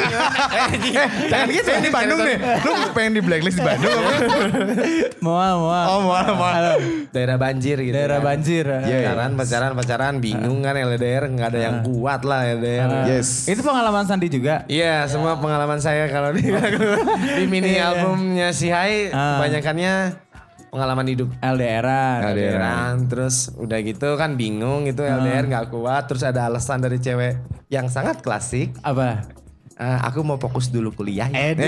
[1.32, 2.36] Jangan gitu, di Bandung nih.
[2.60, 4.12] Lu pengen di blacklist di Bandung apa?
[5.24, 5.84] Moal moal.
[5.88, 6.76] Oh, mau mau.
[7.08, 7.96] Daerah banjir gitu.
[7.96, 8.28] Daerah kan.
[8.28, 8.68] banjir.
[8.68, 13.08] Iya, Pacaran, pacaran, pacaran, bingung kan LDR, nggak ada yang kuat lah LDR.
[13.08, 13.48] Yes.
[13.48, 14.68] Itu pengalaman Sandi juga.
[14.68, 16.44] Iya, semua pengalaman saya kalau di,
[17.40, 19.40] di mini albumnya si Hai, Ah.
[19.40, 20.27] kebanyakannya
[20.68, 21.28] pengalaman hidup.
[21.38, 22.20] LDRan.
[22.28, 27.40] LDRan, terus udah gitu kan bingung gitu LDR nggak kuat, terus ada alasan dari cewek
[27.68, 28.72] yang sangat klasik.
[28.80, 29.24] Apa?
[29.74, 31.26] "Eh, aku mau fokus dulu kuliah.
[31.26, 31.62] ya." Edu.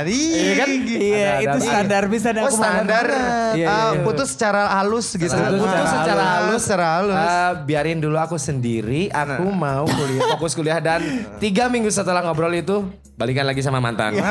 [0.00, 0.68] Iya kan?
[0.80, 3.06] Iya, Ada- itu ada- standar bisa Oh standar
[3.52, 4.00] Iya, ah, iya.
[4.00, 5.28] putus secara halus gitu.
[5.28, 6.40] Putus Putus secara secara halus.
[6.40, 7.16] halus, Secara halus.
[7.18, 11.04] Eh, biarin dulu aku sendiri, aku mau kuliah, fokus kuliah dan
[11.36, 12.80] tiga minggu setelah ngobrol itu
[13.14, 14.16] balikan lagi sama mantan.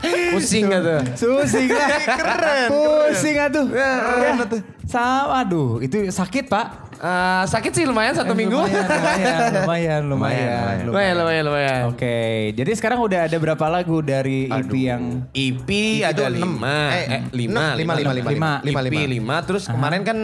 [0.00, 1.00] Pusing gak tuh?
[1.16, 1.88] Susing lah.
[2.14, 3.66] Keren, Pusing atuh.
[3.66, 4.44] Keren Ya.
[4.46, 4.60] tuh.
[4.84, 6.66] Sama, aduh, itu sakit pak.
[6.98, 8.58] Eh, sakit sih lumayan satu minggu.
[8.58, 10.76] Lumayan, lumayan, lumayan, lumayan.
[10.82, 11.80] lumayan, lumayan, lumayan.
[11.88, 12.18] Oke,
[12.52, 15.68] jadi sekarang udah ada berapa lagu dari EP yang EP
[16.02, 18.50] Itu ada lima, Eh, eh, lima, lima, lima, lima, lima.
[18.58, 19.06] lima, EP lima.
[19.06, 19.36] lima.
[19.42, 20.18] Terus kemarin kan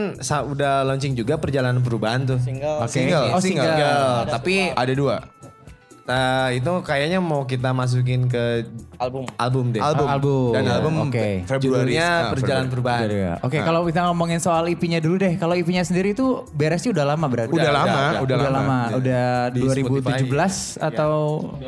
[0.44, 2.38] udah launching juga perjalanan perubahan tuh.
[2.42, 2.82] Single.
[2.82, 2.90] Oke.
[2.90, 3.26] Single.
[3.30, 3.70] Oh, single.
[3.70, 4.34] Single.
[4.34, 5.16] Tapi Ada dua.
[6.04, 8.66] eh, itu kayaknya mau kita masukin ke
[9.04, 9.24] Album.
[9.36, 9.80] album deh.
[9.80, 10.06] Album.
[10.08, 10.50] album.
[10.50, 11.44] Dan album Oke.
[11.44, 11.62] Februari.
[11.64, 13.02] Judulnya Ah, perjalanan perubahan.
[13.04, 13.34] Jadi ya.
[13.40, 15.34] Oke, kalau kita ngomongin soal EP-nya dulu deh.
[15.36, 17.52] Kalau EP-nya sendiri itu beresnya udah lama berarti.
[17.52, 18.58] Udah lama, udah, udah Udah, lama.
[18.58, 18.96] lama.
[18.96, 21.12] Udah Di 2017 atau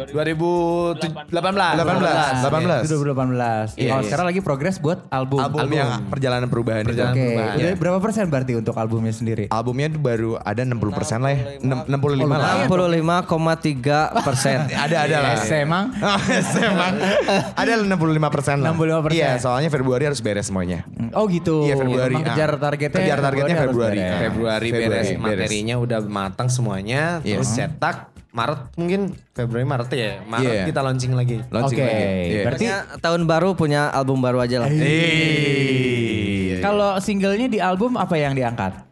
[0.08, 1.76] 2018.
[1.76, 2.42] 18.
[2.42, 2.84] 18.
[2.84, 3.76] Itu 2018.
[3.76, 4.06] Iya, oh, iya.
[4.06, 5.38] sekarang lagi progres buat album.
[5.42, 6.82] Album, yang perjalanan perubahan.
[6.84, 7.54] Perjalanan Oke, perubahan.
[7.56, 9.44] udah berapa persen berarti untuk albumnya sendiri?
[9.50, 11.40] Albumnya tuh baru ada 60 persen lah ya.
[11.60, 12.64] Enam- 65 lah.
[12.64, 14.58] 65,3 persen.
[14.68, 15.34] Ada ada lah.
[15.36, 15.84] Yes, emang.
[17.60, 17.96] Ada 65
[18.30, 18.70] persen lah.
[18.72, 19.12] 65%.
[19.12, 20.86] Iya, soalnya Februari harus beres semuanya.
[21.12, 21.64] Oh gitu.
[21.64, 22.14] Iya, Februari.
[22.14, 22.60] Emang kejar Ah.
[22.60, 22.98] targetnya.
[22.98, 23.98] Kejar targetnya Februari.
[23.98, 25.18] Februari, Februari, beres, beres.
[25.18, 27.36] materinya udah matang semuanya, Yes.
[27.36, 27.96] terus cetak
[28.30, 29.00] Maret mungkin
[29.32, 30.20] Februari Maret ya.
[30.22, 30.64] Maret Iya.
[30.68, 31.40] kita launching lagi.
[31.48, 32.04] Launching Oke, lagi.
[32.04, 32.42] Iya.
[32.44, 34.68] berarti Pokoknya tahun baru punya album baru aja lah.
[34.68, 36.60] Iya.
[36.60, 38.85] kalau singlenya di album apa yang diangkat?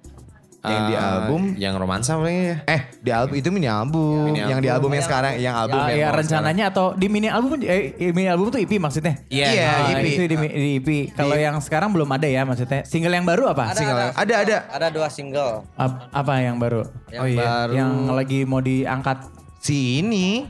[0.65, 2.57] Yang di Eh, album yang romansa paling ya.
[2.65, 4.25] Eh, di album itu mini album.
[4.25, 7.29] Mini yang di album yang sekarang, yang album Ya, yang ya rencananya atau di mini
[7.29, 9.21] album eh mini album tuh EP maksudnya?
[9.29, 10.07] Iya, Iya, Ah, EP.
[10.09, 10.89] Itu di, di EP.
[11.13, 12.81] Kalau yang sekarang belum ada ya maksudnya.
[12.83, 13.77] Single yang baru apa?
[13.77, 14.17] Single.
[14.17, 14.57] Ada, ada.
[14.73, 15.69] Ada dua single.
[15.75, 16.89] Ap- apa yang baru?
[17.09, 17.45] Yang Oh, iya.
[17.45, 17.73] baru.
[17.75, 19.19] Yang lagi mau diangkat.
[19.61, 20.49] Si ini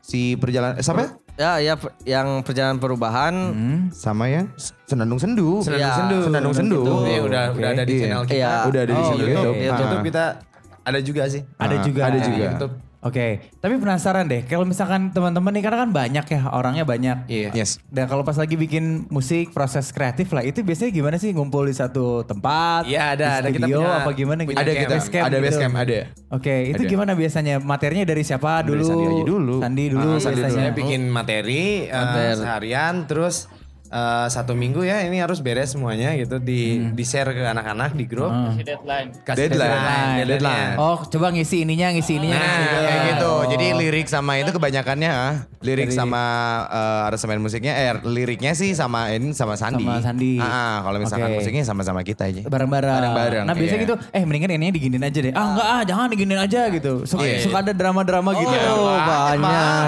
[0.00, 1.16] si perjalanan eh, siapa?
[1.36, 3.34] Ya, ya per- yang perjalanan perubahan.
[3.52, 3.78] Hmm.
[3.92, 4.48] Sama yang
[4.84, 5.60] Senandung Sendu.
[5.60, 5.92] Senandung Iya.
[5.94, 6.18] Sendu.
[6.24, 6.80] Senandung Sendu.
[7.04, 8.00] Iya, udah udah ada di Iya.
[8.00, 8.34] channel kita.
[8.34, 8.52] Iya.
[8.64, 9.28] Udah ada di Oh, channel oke.
[9.28, 9.52] YouTube.
[9.54, 9.76] Di Ah.
[9.76, 10.24] YouTube kita
[10.82, 11.42] ada juga sih.
[11.56, 12.00] Ada Ah, juga.
[12.02, 12.44] ada di juga.
[12.48, 12.74] YouTube.
[12.98, 14.42] Oke, tapi penasaran deh.
[14.42, 17.28] Kalau misalkan teman-teman nih karena kan banyak ya orangnya banyak.
[17.28, 17.50] Iya.
[17.52, 17.78] Yes.
[17.86, 21.72] Dan kalau pas lagi bikin musik, proses kreatif lah, itu biasanya gimana sih ngumpul di
[21.72, 22.84] satu tempat?
[22.84, 23.48] Iya, ada, di ada.
[23.52, 24.54] Kita punya- apa gimana gitu?
[24.54, 24.80] Ada camp.
[24.80, 25.62] kita, Base camp ada base gitu.
[25.62, 25.98] camp, ada.
[26.28, 26.90] Oke, itu Ada.
[26.90, 27.54] gimana biasanya?
[27.58, 28.84] Materinya dari siapa Dari dulu?
[28.84, 29.56] Sandi aja dulu.
[29.60, 30.56] Sandi dulu Ah, Sandi biasanya.
[30.58, 32.36] Saya bikin materi, eh, Materi.
[32.36, 33.46] seharian terus
[33.88, 38.04] eh, satu minggu ya ini harus beres semuanya gitu di di share ke anak-anak di
[38.04, 38.30] grup.
[38.60, 39.08] deadline.
[39.22, 40.26] Kasih Deadline.
[40.26, 40.74] deadline.
[40.78, 42.38] Oh, coba ngisi ininya, ngisi ininya.
[42.38, 43.30] Nah, ngisi kayak gitu.
[43.30, 43.42] Oh.
[43.46, 46.22] Jadi lirik sama itu kebanyakannya ah, lirik sama
[46.70, 49.84] eh, aransemen musiknya eh liriknya sih sama ini sama Sandi.
[49.86, 50.32] Sama Sandi.
[50.38, 51.36] Ah, ah, kalau misalkan Oke.
[51.42, 52.42] musiknya sama-sama kita aja.
[52.46, 52.94] bareng-bareng.
[52.96, 53.86] Bareng-bareng, Nah biasanya iya.
[53.86, 55.32] gitu, eh mendingan ini diginin aja deh.
[55.34, 56.92] Ah enggak ah, jangan diginin aja gitu.
[57.06, 58.54] Suka, suka ada drama-drama gitu.
[58.72, 59.82] Oh, banyak.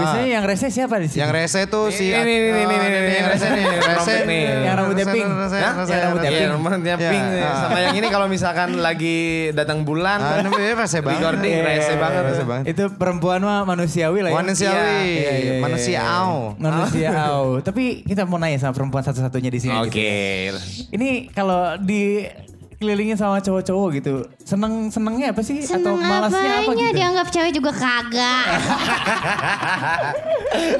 [0.00, 1.20] Biasanya yang rese siapa di sini?
[1.22, 4.44] Yang rese tuh si Ini, ini, ini, rese nih, rese nih.
[4.64, 5.28] Yang rambutnya pink.
[5.28, 5.72] Yang
[6.04, 6.34] rambutnya rese.
[6.34, 6.50] Iya, pink.
[6.54, 7.26] rambutnya Ya, pink.
[7.44, 10.18] Sama yang ini kalau misalkan lagi datang bulan.
[10.20, 10.40] Ah,
[10.78, 11.20] rese banget.
[11.20, 12.22] Recording, rese banget.
[12.30, 12.64] Rese banget.
[12.70, 14.36] Itu perempuan mah manusiawi lah ya.
[14.38, 14.76] Manusiawi.
[14.78, 16.02] Iya, iya, iya, Manusia iya.
[16.22, 16.54] au.
[16.56, 17.46] Manusia au.
[17.60, 19.74] Tapi kita mau nanya sama perempuan satu-satunya di sini.
[19.86, 19.90] gitu.
[19.90, 20.12] Oke.
[20.94, 22.24] Ini kalau di
[22.76, 25.60] kelilingin sama cowok-cowok gitu, seneng senengnya apa sih?
[25.60, 26.92] Atau Seneng malasnya apa gitu?
[26.92, 28.44] dianggap cewek juga kagak.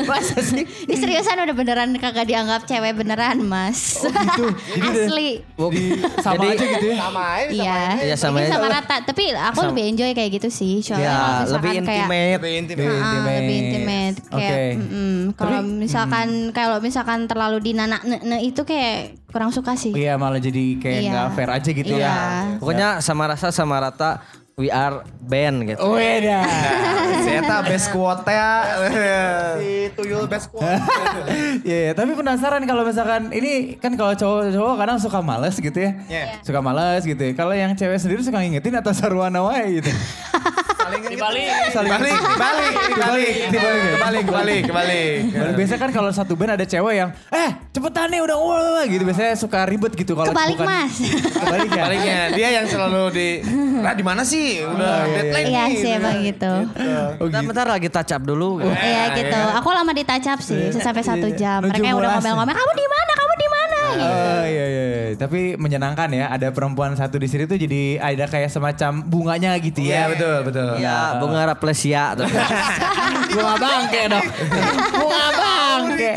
[0.04, 0.64] Masa sih?
[0.64, 3.98] Ini seriusan udah beneran kagak dianggap cewek beneran mas.
[4.00, 4.44] gitu.
[4.84, 5.42] Asli.
[6.20, 6.96] Sama aja gitu ya?
[7.48, 7.78] Iya.
[8.04, 8.54] Iya, sama Mungkin aja.
[8.54, 8.96] sama rata.
[9.04, 10.80] Tapi aku lebih enjoy kayak gitu sih.
[10.80, 11.16] Soalnya Ya,
[11.48, 12.34] lebih misalkan kayak intimate.
[12.34, 13.32] Lebih Ah, intimate.
[13.34, 14.64] lebih intimate kayak Oke.
[14.76, 15.14] mm-mm.
[15.34, 19.90] kalau misalkan kalau misalkan terlalu dinanak ne itu kayak kurang suka sih.
[19.90, 21.10] Iya malah jadi kayak Iya.
[21.10, 22.08] nggak fair aja gitu Iya.
[22.08, 22.16] ya.
[22.58, 25.82] Pokoknya sama rasa sama rata we are band gitu.
[25.82, 26.46] Oh iya.
[27.26, 28.50] Saya tak best quote ya.
[29.98, 30.78] Tuyul best Iya,
[31.90, 31.92] iya.
[31.92, 35.92] tapi penasaran kalau misalkan ini kan kalau cowok-cowok kadang suka males gitu ya.
[36.46, 37.32] Suka males gitu ya.
[37.34, 39.90] Kalau yang cewek sendiri suka ngingetin atau sarwana wae gitu.
[40.94, 41.48] Dibalik.
[41.74, 43.93] Saling Balik, balik, Dibalik, balik, dibalik.
[44.16, 45.14] Kebalik, kebalik, kebalik.
[45.34, 49.02] Baru biasa kan kalau satu band ada cewek yang eh cepetan nih udah wah gitu
[49.02, 50.94] biasanya suka ribet gitu kalau Kebalik bukan mas.
[51.34, 53.28] kebalik ya Baliknya dia yang selalu di,
[53.76, 54.62] nah di mana sih?
[54.62, 55.76] Udah deadline Iya nih.
[55.76, 56.52] sih emang gitu.
[57.16, 58.60] Oh, Bentar, bentar lagi touch up dulu.
[58.60, 58.70] gitu.
[58.70, 59.40] Iya gitu.
[59.56, 61.58] Aku lama ditacap sih bisa sampai satu jam.
[61.60, 63.12] Mereka yang udah ngomel-ngomel, kamu di mana?
[63.94, 65.02] Oh iya, iya iya.
[65.14, 66.26] Tapi menyenangkan ya.
[66.28, 70.36] Ada perempuan satu di sini tuh jadi ada kayak semacam bunganya gitu Iya ya betul,
[70.44, 70.70] betul.
[70.78, 72.14] Ya, bunga raplesia.
[72.14, 72.34] tapi.
[73.34, 74.26] bunga bangke dong.
[74.92, 76.12] Bunga bangke.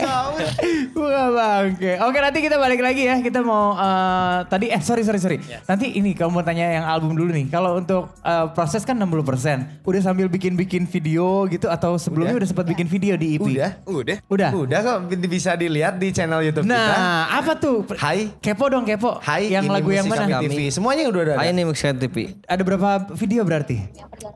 [0.93, 1.91] Bunga bangke.
[2.01, 3.15] Oke nanti kita balik lagi ya.
[3.19, 5.37] Kita mau eh, tadi eh sorry sorry sorry.
[5.65, 7.49] Nanti ini kamu mau tanya yang album dulu nih.
[7.49, 12.47] Kalau untuk eh, proses kan 60% udah sambil bikin bikin video gitu atau sebelumnya udah,
[12.47, 14.17] sempat bikin video di EP Udah, Udah.
[14.27, 14.49] udah?
[14.53, 14.97] Udah kok.
[15.27, 16.71] Bisa dilihat di channel YouTube kita.
[16.71, 18.31] nah apa tuh Hai.
[18.39, 20.59] kepo dong kepo Hai, yang lagu yang mana kami TV.
[20.69, 21.33] Semuanya udah ada.
[21.37, 22.37] Ah, ini Mixed TV.
[22.43, 23.77] ada berapa video berarti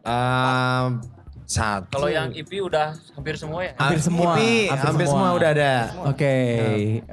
[0.02, 1.02] Ehm,
[1.46, 2.00] satu.
[2.00, 3.72] Kalau yang EP udah hampir semua ya.
[3.76, 5.28] Hampir semua, EP, hampir hampir, semua.
[5.28, 5.38] semua.
[5.38, 5.74] udah ada.
[6.08, 6.36] Oke,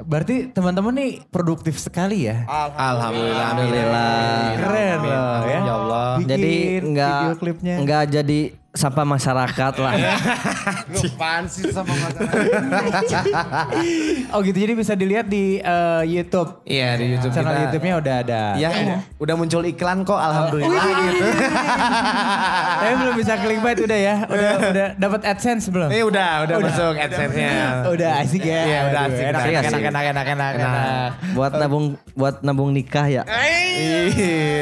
[0.01, 2.47] berarti teman-teman nih produktif sekali ya.
[2.47, 3.47] Alhamdulillah.
[3.51, 4.23] Alhamdulillah.
[4.55, 5.11] Keren loh
[5.43, 5.59] ya.
[5.59, 6.09] Ya Allah.
[6.23, 6.55] Bikin Jadi
[6.87, 7.75] enggak video klipnya.
[7.83, 8.41] enggak jadi
[8.79, 9.95] sampah masyarakat lah.
[11.19, 11.91] Apaan sih sama
[14.35, 16.63] Oh gitu, jadi bisa dilihat di eh, YouTube.
[16.63, 17.63] Iya di YouTube Channel kita.
[17.67, 18.43] YouTube-nya udah ada.
[18.55, 18.71] Ya,
[19.19, 21.27] udah muncul iklan kok alhamdulillah gitu.
[22.79, 24.15] Tapi belum bisa clickbait udah ya.
[24.31, 25.91] Udah udah dapat AdSense belum?
[25.91, 27.51] Ini udah, udah, masuk AdSense-nya.
[27.91, 28.63] Udah asik ya.
[28.63, 29.83] Iya, udah asik, Enak, enak, asik.
[29.83, 31.09] enak, enak, enak, enak.
[31.35, 33.27] buat nabung buat nabung nikah ya.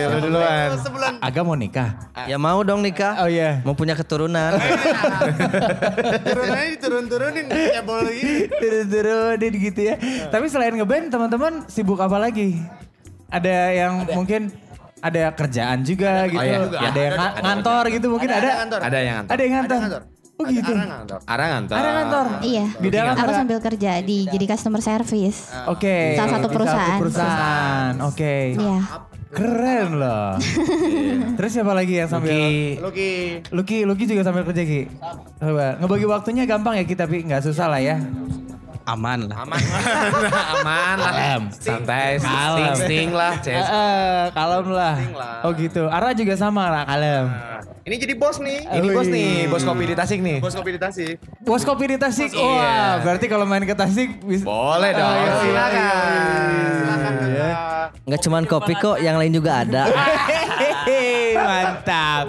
[0.09, 0.73] Lu duluan.
[1.21, 2.09] Agak mau nikah.
[2.25, 3.21] Ya mau dong nikah.
[3.21, 3.61] Oh iya.
[3.61, 4.55] Mau punya keturunan.
[6.27, 8.55] Turun aja turun-turunin cebol gitu.
[8.55, 9.95] Turun-turunin gitu ya.
[10.31, 12.55] Tapi selain ngeband, teman-teman sibuk apa lagi?
[13.27, 14.55] Ada yang mungkin
[14.97, 16.39] ada kerjaan juga gitu.
[16.39, 16.63] iya.
[16.63, 18.39] Ada yang nga- ngantor gitu mungkin ada.
[18.39, 18.81] Ada yang ngantor.
[19.27, 19.81] Ada yang ngantor.
[20.37, 20.69] Oh gitu.
[20.69, 21.19] Ada ngantor.
[21.75, 22.27] Ada ngantor.
[22.45, 22.65] Iya.
[22.77, 23.33] Bidang Aku apa?
[23.35, 25.49] sambil kerja di jadi customer service.
[25.67, 26.13] Oke.
[26.13, 26.99] Salah satu Di perusahaan.
[27.01, 27.93] perusahaan.
[28.05, 28.35] Oke.
[28.55, 28.79] Iya.
[29.37, 30.41] Keren loh.
[31.37, 32.33] Terus siapa lagi yang sambil
[32.81, 33.45] Luki.
[33.53, 34.89] Lucky, Lucky juga sambil kerja Ki.
[35.37, 38.01] Coba ngebagi waktunya gampang ya Ki tapi nggak susah lah ya.
[38.89, 39.45] Aman lah.
[39.45, 39.61] Aman.
[40.57, 41.13] Aman lah.
[41.53, 42.23] Santai.
[42.23, 43.35] Sting, sting lah.
[43.45, 44.97] Eh, eh, kalem lah.
[45.45, 45.85] Oh gitu.
[45.91, 47.27] Ara juga sama lah kalem.
[47.87, 48.67] Ini jadi bos nih.
[48.67, 50.43] Ini bos nih, bos kopi di Tasik nih.
[50.43, 51.23] Bos kopi di Tasik.
[51.39, 52.35] Bos kopi di Tasik.
[52.35, 52.43] Iya.
[52.43, 54.43] Wah, berarti kalau main ke Tasik bisa.
[54.43, 55.07] Boleh dong.
[55.07, 57.15] Oh, iya, iya, Silakan.
[57.31, 57.51] iya.
[58.03, 59.87] Nggak cuman kopi kok, yang lain juga ada.
[61.67, 62.25] Mantap.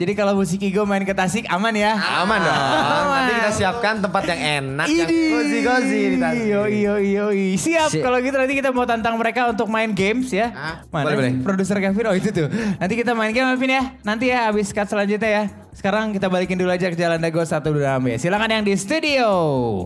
[0.00, 1.92] Jadi kalau musik Igo main ke Tasik aman ya?
[1.96, 2.56] Aman dong.
[2.56, 3.18] Aman.
[3.20, 5.20] Nanti kita siapkan tempat yang enak, yang Ini.
[5.28, 6.46] cozy-cozy di Tasik.
[6.48, 7.88] Yo yo yo Siap.
[7.92, 10.50] Si- Kalau gitu nanti kita mau tantang mereka untuk main games ya.
[10.88, 11.32] Mana boleh, boleh.
[11.44, 12.04] Produser Kevin.
[12.08, 12.48] Oh itu tuh.
[12.50, 13.82] Nanti kita main game Kevin ya.
[14.02, 15.44] Nanti ya habis cut selanjutnya ya.
[15.70, 18.16] Sekarang kita balikin dulu aja ke Jalan Dago satu dua ya.
[18.18, 19.28] Silakan yang di studio.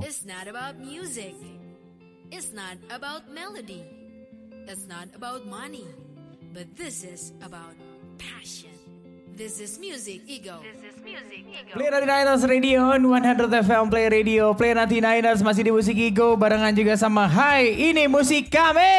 [0.03, 1.35] It's not about music.
[2.35, 3.85] It's not about melody.
[4.67, 5.87] It's not about money.
[6.55, 7.75] But this is about
[8.19, 8.74] passion.
[9.37, 10.61] This is music ego.
[11.15, 16.71] Play 99ers Radio on 100 FM Play Radio Play 99ers masih di Musik Ego Barengan
[16.71, 18.95] juga sama Hai ini musik kami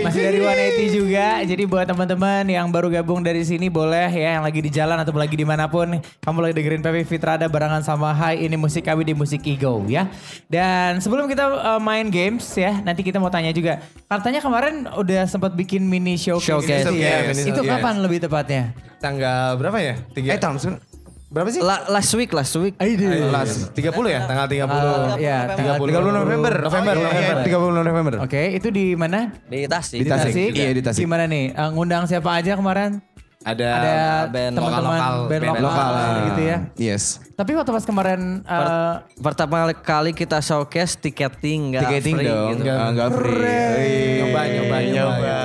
[0.00, 4.44] Masih dari 180 juga Jadi buat teman-teman yang baru gabung dari sini Boleh ya yang
[4.44, 8.16] lagi di jalan atau lagi di mana pun Kamu lagi dengerin PV Fitrada barengan sama
[8.16, 10.08] Hai ini musik kami di Musik Ego ya
[10.48, 15.28] Dan sebelum kita uh, main games ya Nanti kita mau tanya juga Katanya kemarin udah
[15.28, 16.88] sempat bikin mini showcase, Showcase.
[16.96, 17.28] ya.
[17.28, 17.44] Showcase.
[17.44, 17.68] Itu Yes.
[17.68, 18.70] kapan lebih tepatnya?
[18.96, 19.94] Tanggal berapa ya?
[20.12, 20.34] Tiga.
[20.34, 20.80] Eh tahun
[21.26, 21.60] berapa sih?
[21.60, 22.74] La- last week, last week.
[22.78, 22.96] Ayo,
[23.28, 24.20] Las 30 ya?
[24.24, 24.62] Tanggal 30.
[24.62, 26.54] Uh, ya, tanggal 30 November.
[26.64, 26.94] November.
[26.96, 27.36] Oh, iya, November.
[27.44, 28.12] 30 November.
[28.24, 29.34] Oke, itu di mana?
[29.44, 30.00] Di Tasik.
[30.00, 30.54] Di Tasik.
[30.54, 31.02] Iya, di Tasik.
[31.04, 31.52] Gimana nih?
[31.52, 33.02] Eh, ngundang siapa aja kemarin?
[33.46, 36.14] Ada, Ada band teman-teman lokal, band, band lokal, lokal.
[36.26, 36.56] gitu ya.
[36.74, 37.22] Yes.
[37.38, 42.58] Tapi waktu pas kemarin eh, Pertama kali kita showcase tiketing nggak free dong.
[42.58, 42.66] gitu.
[42.66, 43.70] Enggak enggak free.
[43.78, 44.18] Wih.
[44.18, 45.38] Nyoba, nyoba, nyoba.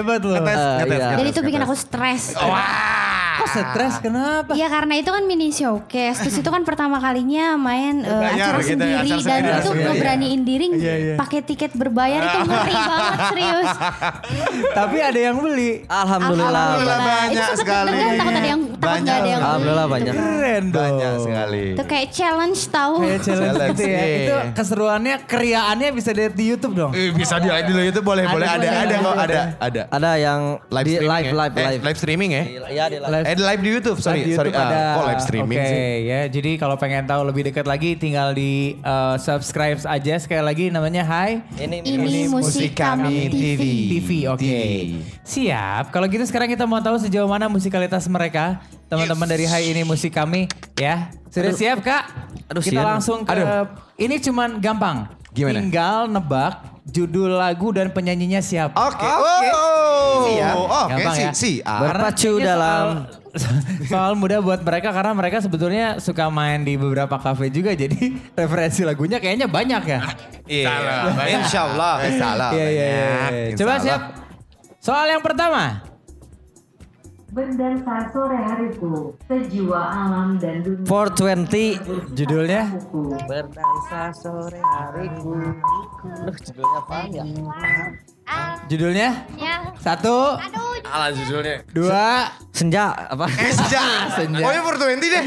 [0.00, 0.36] Hebat loh.
[0.38, 1.14] Eh, iya.
[1.14, 2.34] Dan itu bikin aku stres.
[3.34, 4.50] Kok stres kenapa?
[4.52, 6.18] Iya karena itu kan mini showcase.
[6.20, 9.54] Terus itu kan pertama kalinya main eh, acara gitu ya, sendiri acara dan sendiri.
[9.54, 9.84] itu Iya, iya.
[9.84, 11.14] ngeberaniin diri iya.
[11.14, 13.70] pakai tiket berbayar itu ngeri banget serius.
[14.70, 15.70] Tapi ada yang beli.
[15.84, 16.66] Alhamdulillah.
[16.74, 16.94] Alhamdulillah.
[16.94, 17.88] Itu banyak sempet sekali.
[17.90, 19.44] deg-degan, takut ada yang takut nggak ada yang beli.
[19.44, 20.12] Alhamdulillah banyak.
[20.14, 20.82] Keren dong.
[20.84, 21.64] Banyak sekali.
[21.74, 22.94] Itu kayak challenge tahu.
[23.00, 23.98] Kayak challenge Challenge, gitu ya.
[23.98, 24.16] iya.
[24.18, 26.90] Itu keseruannya, keriaannya bisa dilihat di YouTube dong.
[26.92, 29.22] Eh, bisa di di itu boleh boleh Ada, ada ada, ada kok ada.
[29.24, 29.82] ada ada.
[29.90, 31.32] Ada yang Live di live, ya?
[31.34, 31.82] live, Eh, live.
[31.82, 32.42] live streaming ya?
[32.64, 33.23] Iya di live.
[33.24, 34.84] Eh live di YouTube sorry Di sorry YouTube ah, ada.
[35.00, 35.80] kok live streaming Oke sih?
[36.04, 40.68] ya, jadi kalau pengen tahu lebih dekat lagi tinggal di uh, subscribe aja sekali lagi
[40.68, 43.62] namanya Hai Ini, Ini musik kami TV.
[43.96, 44.08] TV.
[44.28, 44.60] Oke.
[45.24, 45.88] Siap.
[45.88, 48.60] Kalau gitu sekarang kita mau tahu sejauh mana musikalitas mereka,
[48.92, 50.44] teman-teman dari Hai ini musik kami
[50.76, 51.08] ya.
[51.32, 52.04] Sudah siap Kak?
[52.52, 52.92] Aduh, kita sian.
[52.92, 53.32] langsung ke
[53.96, 55.08] ini cuman gampang.
[55.34, 55.58] Gimana?
[55.60, 56.54] Tinggal nebak
[56.86, 58.76] judul lagu dan penyanyinya siapa.
[58.76, 59.02] Oke.
[59.02, 60.30] Oh.
[60.30, 60.54] Siap.
[60.54, 61.32] Oke Gampang sih ya.
[61.34, 61.56] sih.
[61.66, 61.80] Ah.
[61.82, 62.84] Berpacu kayaknya dalam
[63.34, 63.58] soal,
[63.90, 68.86] soal mudah buat mereka karena mereka sebetulnya suka main di beberapa kafe juga jadi referensi
[68.86, 70.00] lagunya kayaknya banyak ya.
[70.46, 70.74] Iya.
[71.42, 71.94] Insya Allah.
[72.20, 72.50] Salah.
[72.54, 73.10] Iya iya iya.
[73.50, 73.56] banyak.
[73.58, 74.00] Coba siap.
[74.78, 75.93] Soal yang pertama.
[77.34, 82.62] Berdansa sore hariku, sejiwa alam dan dunia 420 Judulnya.
[83.26, 85.34] Berdansa sore hariku.
[86.22, 87.24] Duh, judulnya apa ya?
[88.70, 89.08] judulnya
[89.82, 90.38] satu
[90.86, 91.66] Alah judulnya.
[91.74, 93.26] dua Senja apa?
[93.50, 93.82] Senja.
[94.16, 94.38] Senja.
[94.46, 95.24] Oh ya 420 deh.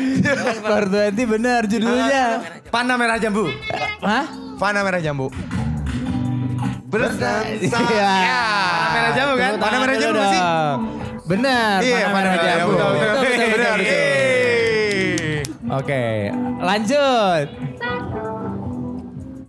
[0.64, 2.24] Berarti benar judulnya.
[2.72, 3.52] Panah merah jambu.
[4.00, 4.24] Hah?
[4.56, 5.28] Fana merah jambu.
[6.88, 7.44] Berdansa.
[7.52, 8.16] Iya.
[8.16, 9.52] Panah merah jambu kan?
[9.60, 10.42] Tangan merah jambu sih.
[11.28, 11.84] Benar.
[11.84, 12.72] Iya, merah jambu.
[12.74, 12.74] jambu.
[12.74, 13.76] Betul, betul, betul, Benar.
[13.76, 13.84] betul.
[13.84, 15.44] Yeay.
[15.68, 16.04] Oke,
[16.64, 17.48] lanjut.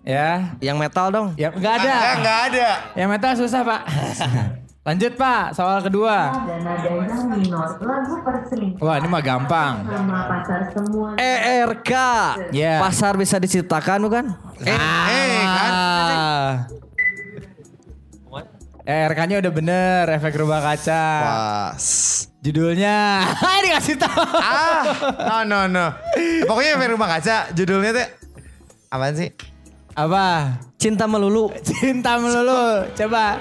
[0.03, 1.27] Ya, Yang metal dong.
[1.37, 1.93] ya nggak ada.
[1.93, 2.69] Eh, Enggak ada.
[2.97, 3.81] Yang metal susah pak.
[4.89, 6.33] Lanjut pak, soal kedua.
[6.49, 8.25] Minor, lagu.
[8.81, 9.85] Wah ini mah gampang.
[9.85, 11.13] Sama pasar semua.
[11.13, 11.93] ERK.
[12.57, 12.81] Ya.
[12.81, 14.25] Pasar bisa diciptakan bukan?
[14.65, 15.73] Eh, eh kan.
[18.89, 18.91] Ah.
[18.91, 21.05] Eh, RK-nya udah bener, efek rubah kaca.
[21.21, 21.85] Pas.
[22.41, 23.21] Judulnya,
[23.61, 24.23] ini kasih tahu.
[24.33, 24.81] Ah,
[25.21, 25.87] no no no.
[26.49, 28.09] Pokoknya efek rumah kaca judulnya tuh
[28.89, 29.29] apaan sih?
[29.93, 30.57] Apa?
[30.79, 31.53] Cinta melulu.
[31.61, 32.89] Cinta melulu.
[32.95, 33.37] Coba.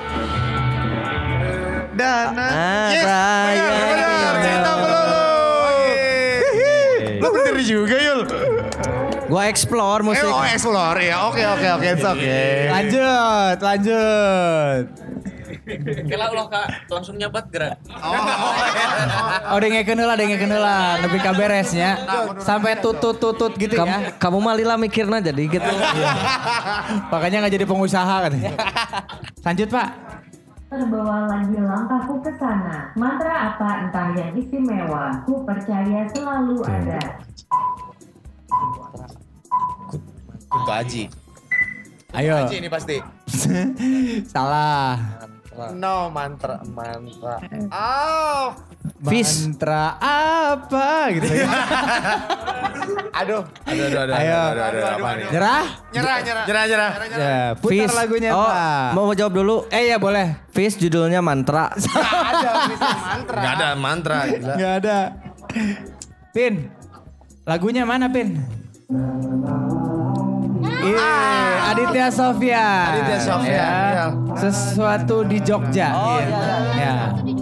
[1.95, 2.43] Dana.
[2.43, 3.63] Ah, Yes, Raya.
[3.63, 4.33] benar, benar.
[4.43, 5.13] Cinta melulu.
[7.17, 8.21] Lo bener juga Yul.
[9.27, 10.27] Gua explore Eh, musik.
[10.27, 11.15] oh explore ya.
[11.25, 12.67] Oke oke oke, it's okay.
[12.67, 15.06] Lanjut, lanjut.
[16.07, 17.75] Kalau lo kak langsung nyabat gerak.
[19.51, 20.77] Oh, udah ngeken heula, udah ngeken heula.
[21.03, 21.91] Lebih kaberesnya.
[22.39, 23.99] Sampai tutut-tutut gitu Kamu, ya.
[24.15, 25.71] kamu mah lila mikirnya jadi gitu.
[27.11, 28.31] Makanya nggak jadi pengusaha kan.
[29.43, 29.89] Lanjut pak.
[30.67, 32.91] Terbawa lagi langkahku ke sana.
[32.99, 35.23] Mantra apa entah yang istimewa.
[35.23, 36.99] Ku percaya selalu ada.
[40.47, 41.07] Kunto Aji.
[42.15, 42.47] Ayo.
[42.47, 42.99] Aji ini pasti.
[44.33, 45.26] Salah.
[45.73, 47.41] No mantra mantra.
[47.73, 48.53] Oh.
[49.09, 49.43] Fish.
[49.45, 51.47] Mantra apa gitu ya.
[53.19, 53.41] Aduh.
[53.65, 54.15] Aduh aduh aduh.
[54.15, 54.37] Ayo.
[54.37, 55.27] Aduh aduh, aduh, apa nih?
[55.33, 55.65] Nyerah?
[55.91, 56.45] Nyerah nyerah.
[56.45, 56.91] Nyerah nyerah.
[57.17, 58.89] Ya, putar lagunya Oh, Pak.
[58.93, 59.55] mau jawab dulu.
[59.67, 60.37] Eh ya boleh.
[60.53, 61.73] Fish judulnya mantra.
[61.73, 64.19] Enggak ada mantra.
[64.29, 64.53] gila.
[64.55, 64.99] Gak ada.
[66.31, 66.69] Pin.
[67.43, 68.39] Lagunya mana Pin?
[70.87, 71.13] Iya,
[71.67, 72.87] Aditya Sofyan.
[72.95, 73.71] Aditya Sofyan, Ya.
[73.91, 74.05] iya.
[74.37, 75.87] Sesuatu di Jogja.
[75.91, 76.93] Oh iya.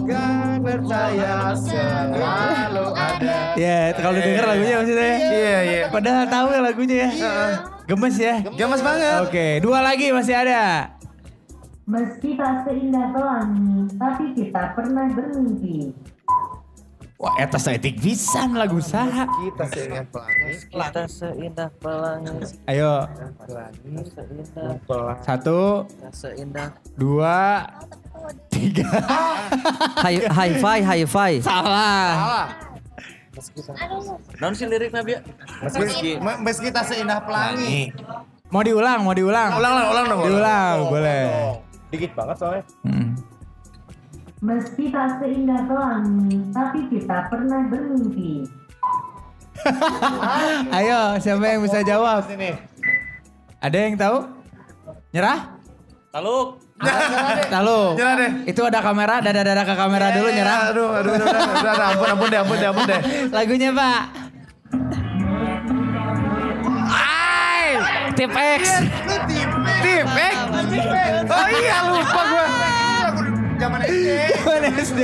[0.06, 3.36] Kan percaya selalu ada.
[3.54, 5.12] Ya, kalau denger lagunya maksudnya.
[5.14, 5.82] Iya iya.
[5.90, 7.10] Padahal tahu ya lagunya ya.
[7.86, 8.34] Gemes ya.
[8.54, 9.18] Gemes banget.
[9.22, 10.90] Oke, dua lagi masih ada.
[11.86, 15.94] Meski tak seindah pelangi, tapi kita pernah bermimpi.
[17.16, 19.24] Wah, eta saeutik pisan lagu saha.
[19.24, 20.52] Kita seingat pelangi.
[20.68, 22.44] Kita seindah pelangi.
[22.68, 23.08] Ayo.
[25.24, 26.68] Satu, Kita seindah.
[26.92, 27.64] dua,
[28.52, 28.84] tiga.
[30.04, 31.40] High, high five, high five.
[31.40, 32.52] Salah.
[34.36, 35.16] Non sih lirik Nabi?
[35.64, 37.96] Meski, meski tak seindah pelangi.
[38.52, 39.56] Mau diulang, mau diulang.
[39.56, 40.20] Ulang ulang dong.
[40.20, 41.24] Diulang, boleh.
[41.88, 42.62] Dikit banget soalnya.
[42.84, 43.15] Hmm.
[44.44, 48.44] Meski tak seindah pelangi, tapi kita pernah bermimpi.
[50.76, 52.28] Ayo, siapa yang bisa jawab?
[53.64, 54.28] Ada yang tahu?
[55.16, 55.56] Nyerah?
[56.12, 57.96] Taluk.
[57.96, 58.30] Nyerah deh.
[58.52, 60.58] Itu ada kamera, dada-dada ke kamera dulu nyerah.
[60.68, 63.00] Aduh, aduh, aduh, aduh, aduh, aduh, ampun, ampun deh, ampun deh, ampun deh.
[63.32, 64.00] Lagunya, Pak.
[68.16, 68.60] Tip X.
[69.84, 70.34] Tip, eh.
[71.24, 72.75] Oh iya, lupa gue.
[73.56, 74.08] Zaman SD.
[74.44, 75.00] Zaman SD.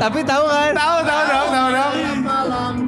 [0.00, 0.70] Tapi tahu kan?
[0.74, 1.94] Tahu, tahu dong, tahu dong.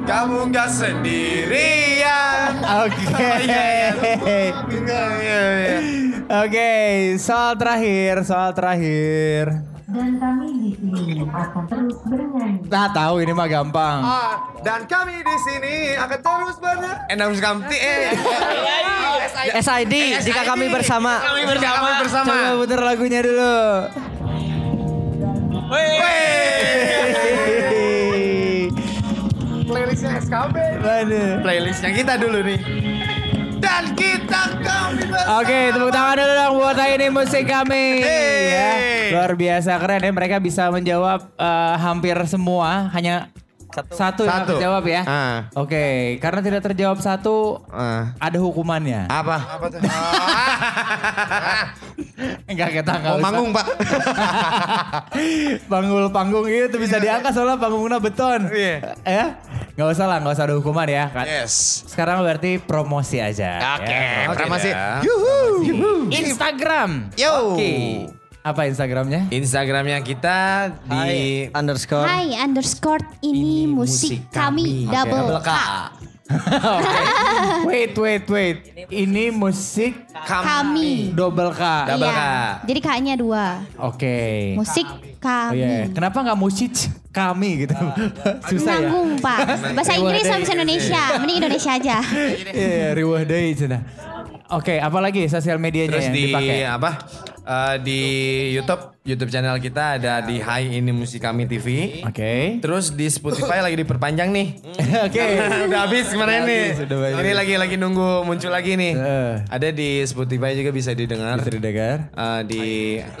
[0.03, 2.51] Kamu nggak sendirian.
[2.83, 3.03] Oke.
[3.43, 5.43] Iya, iya.
[6.43, 6.71] Oke,
[7.19, 9.63] soal terakhir, soal terakhir.
[9.93, 12.65] Dan kami di sini akan terus bernyanyi.
[12.65, 13.99] Nah, tahu ini mah gampang.
[14.01, 14.33] Ah,
[14.65, 16.95] dan kami di sini akan terus benar.
[17.13, 18.09] Enam Kamti eh.
[19.59, 19.93] SID,
[20.25, 21.21] jika kami bersama.
[21.21, 21.77] Kami bersama.
[21.77, 22.25] Kami bersama.
[22.25, 23.55] Coba putar lagunya dulu.
[29.63, 30.55] Playlistnya SKB.
[31.41, 32.59] Playlistnya kita dulu nih.
[33.57, 35.39] Dan kita kami bersama.
[35.39, 38.03] Oke, tepuk tangan dulu dong buat ini musik kami.
[38.03, 38.41] Hey.
[38.51, 38.71] Ya,
[39.15, 43.31] luar biasa keren ya mereka bisa menjawab eh, hampir semua hanya
[43.73, 44.49] satu, yang Satu.
[44.53, 45.01] terjawab ya.
[45.03, 45.37] Ah.
[45.57, 45.83] Oke,
[46.17, 48.13] karena tidak terjawab satu Ah.
[48.17, 49.09] ada hukumannya.
[49.09, 49.37] Apa?
[49.57, 49.79] Apa tuh?
[52.45, 53.25] Enggak kita enggak Mau usah.
[53.25, 53.65] manggung, Pak.
[55.71, 58.47] Panggul panggung itu bisa diangkat soalnya panggungnya beton.
[58.49, 58.93] Iya.
[59.03, 59.25] Ya?
[59.73, 61.05] Nggak usah lah, nggak usah ada hukuman ya.
[61.09, 61.25] Kan?
[61.25, 61.83] Yes.
[61.89, 63.77] Sekarang berarti promosi aja.
[63.81, 64.29] Oke, ya.
[64.29, 64.69] promosi.
[65.01, 66.13] Yuhu.
[66.13, 67.09] Instagram.
[67.17, 67.57] Yo.
[67.57, 67.73] Oke.
[68.43, 69.31] Apa Instagramnya?
[69.31, 72.03] Instagramnya kita di Underscore.
[72.03, 75.49] Hai underscore ini, musik, kami, double K.
[76.75, 76.99] Oke.
[77.63, 78.57] Wait, wait, wait.
[78.89, 81.15] Ini musik Kami.
[81.15, 81.61] double K.
[81.87, 82.19] Double Iya.
[82.19, 82.67] K.
[82.67, 83.63] Jadi K-nya dua.
[83.79, 84.51] Oke.
[84.55, 84.87] Musik
[85.23, 85.63] Oh, kami.
[85.63, 85.87] iya.
[85.87, 86.71] Kenapa nggak musik
[87.11, 87.75] kami gitu?
[88.51, 88.79] Susah ya.
[88.83, 89.39] Nanggung Pak.
[89.71, 91.03] Bahasa Inggris sama bahasa Indonesia.
[91.15, 91.97] Mending Indonesia aja.
[92.51, 93.81] Iya, riwah deui cenah.
[94.51, 96.59] Oke, apalagi sosial medianya Terus yang di dipakai?
[96.67, 96.91] apa?
[97.45, 97.99] Eh, di
[98.55, 101.99] YouTube, YouTube channel kita ada di Hai Ini Musik Kami TV.
[102.07, 102.63] Oke.
[102.63, 104.47] Terus di Spotify lagi diperpanjang nih.
[105.11, 105.23] Oke.
[105.67, 106.87] udah habis kemarin nih.
[107.11, 108.95] Ini lagi lagi nunggu muncul lagi nih.
[108.95, 109.33] Eh.
[109.51, 111.35] Ada di Spotify juga bisa didengar.
[111.35, 112.07] Bisa didengar.
[112.15, 112.63] Eh, di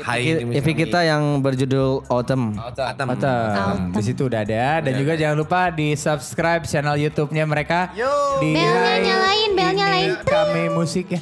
[0.07, 2.55] Hai Ini Musik EP kita yang berjudul Autumn.
[2.55, 3.09] Autumn.
[3.11, 3.91] Autumn.
[3.91, 7.91] Di situ udah ada dan juga jangan lupa di subscribe channel YouTube-nya mereka.
[8.39, 10.11] Di Belnya Hai nyalain, belnya nyalain.
[10.23, 11.19] Kami musik ya.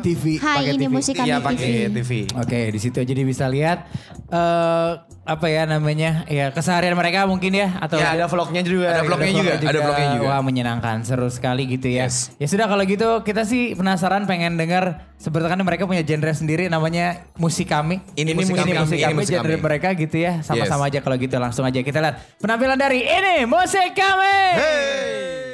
[0.00, 0.40] TV.
[0.40, 0.88] Hai ini TV.
[0.88, 1.44] musik kami Iya TV.
[1.44, 2.10] pakai TV.
[2.40, 3.89] Oke, di situ jadi bisa lihat
[4.30, 6.26] eh apa ya namanya?
[6.26, 8.90] Ya keseharian mereka mungkin ya atau Ya ada vlognya juga.
[8.90, 9.52] Ada vlognya juga.
[9.62, 10.26] Ada vlognya juga.
[10.26, 12.10] Wah, menyenangkan, seru sekali gitu ya.
[12.10, 12.34] Yes.
[12.42, 17.30] Ya sudah kalau gitu kita sih penasaran pengen dengar sebenarnya mereka punya genre sendiri namanya
[17.38, 18.02] musik kami.
[18.18, 19.62] Ini musik kami, musik ini kami, musik genre kami.
[19.62, 20.42] mereka gitu ya.
[20.42, 24.40] Sama-sama aja kalau gitu langsung aja kita lihat penampilan dari ini musik kami.
[24.58, 25.49] Hey.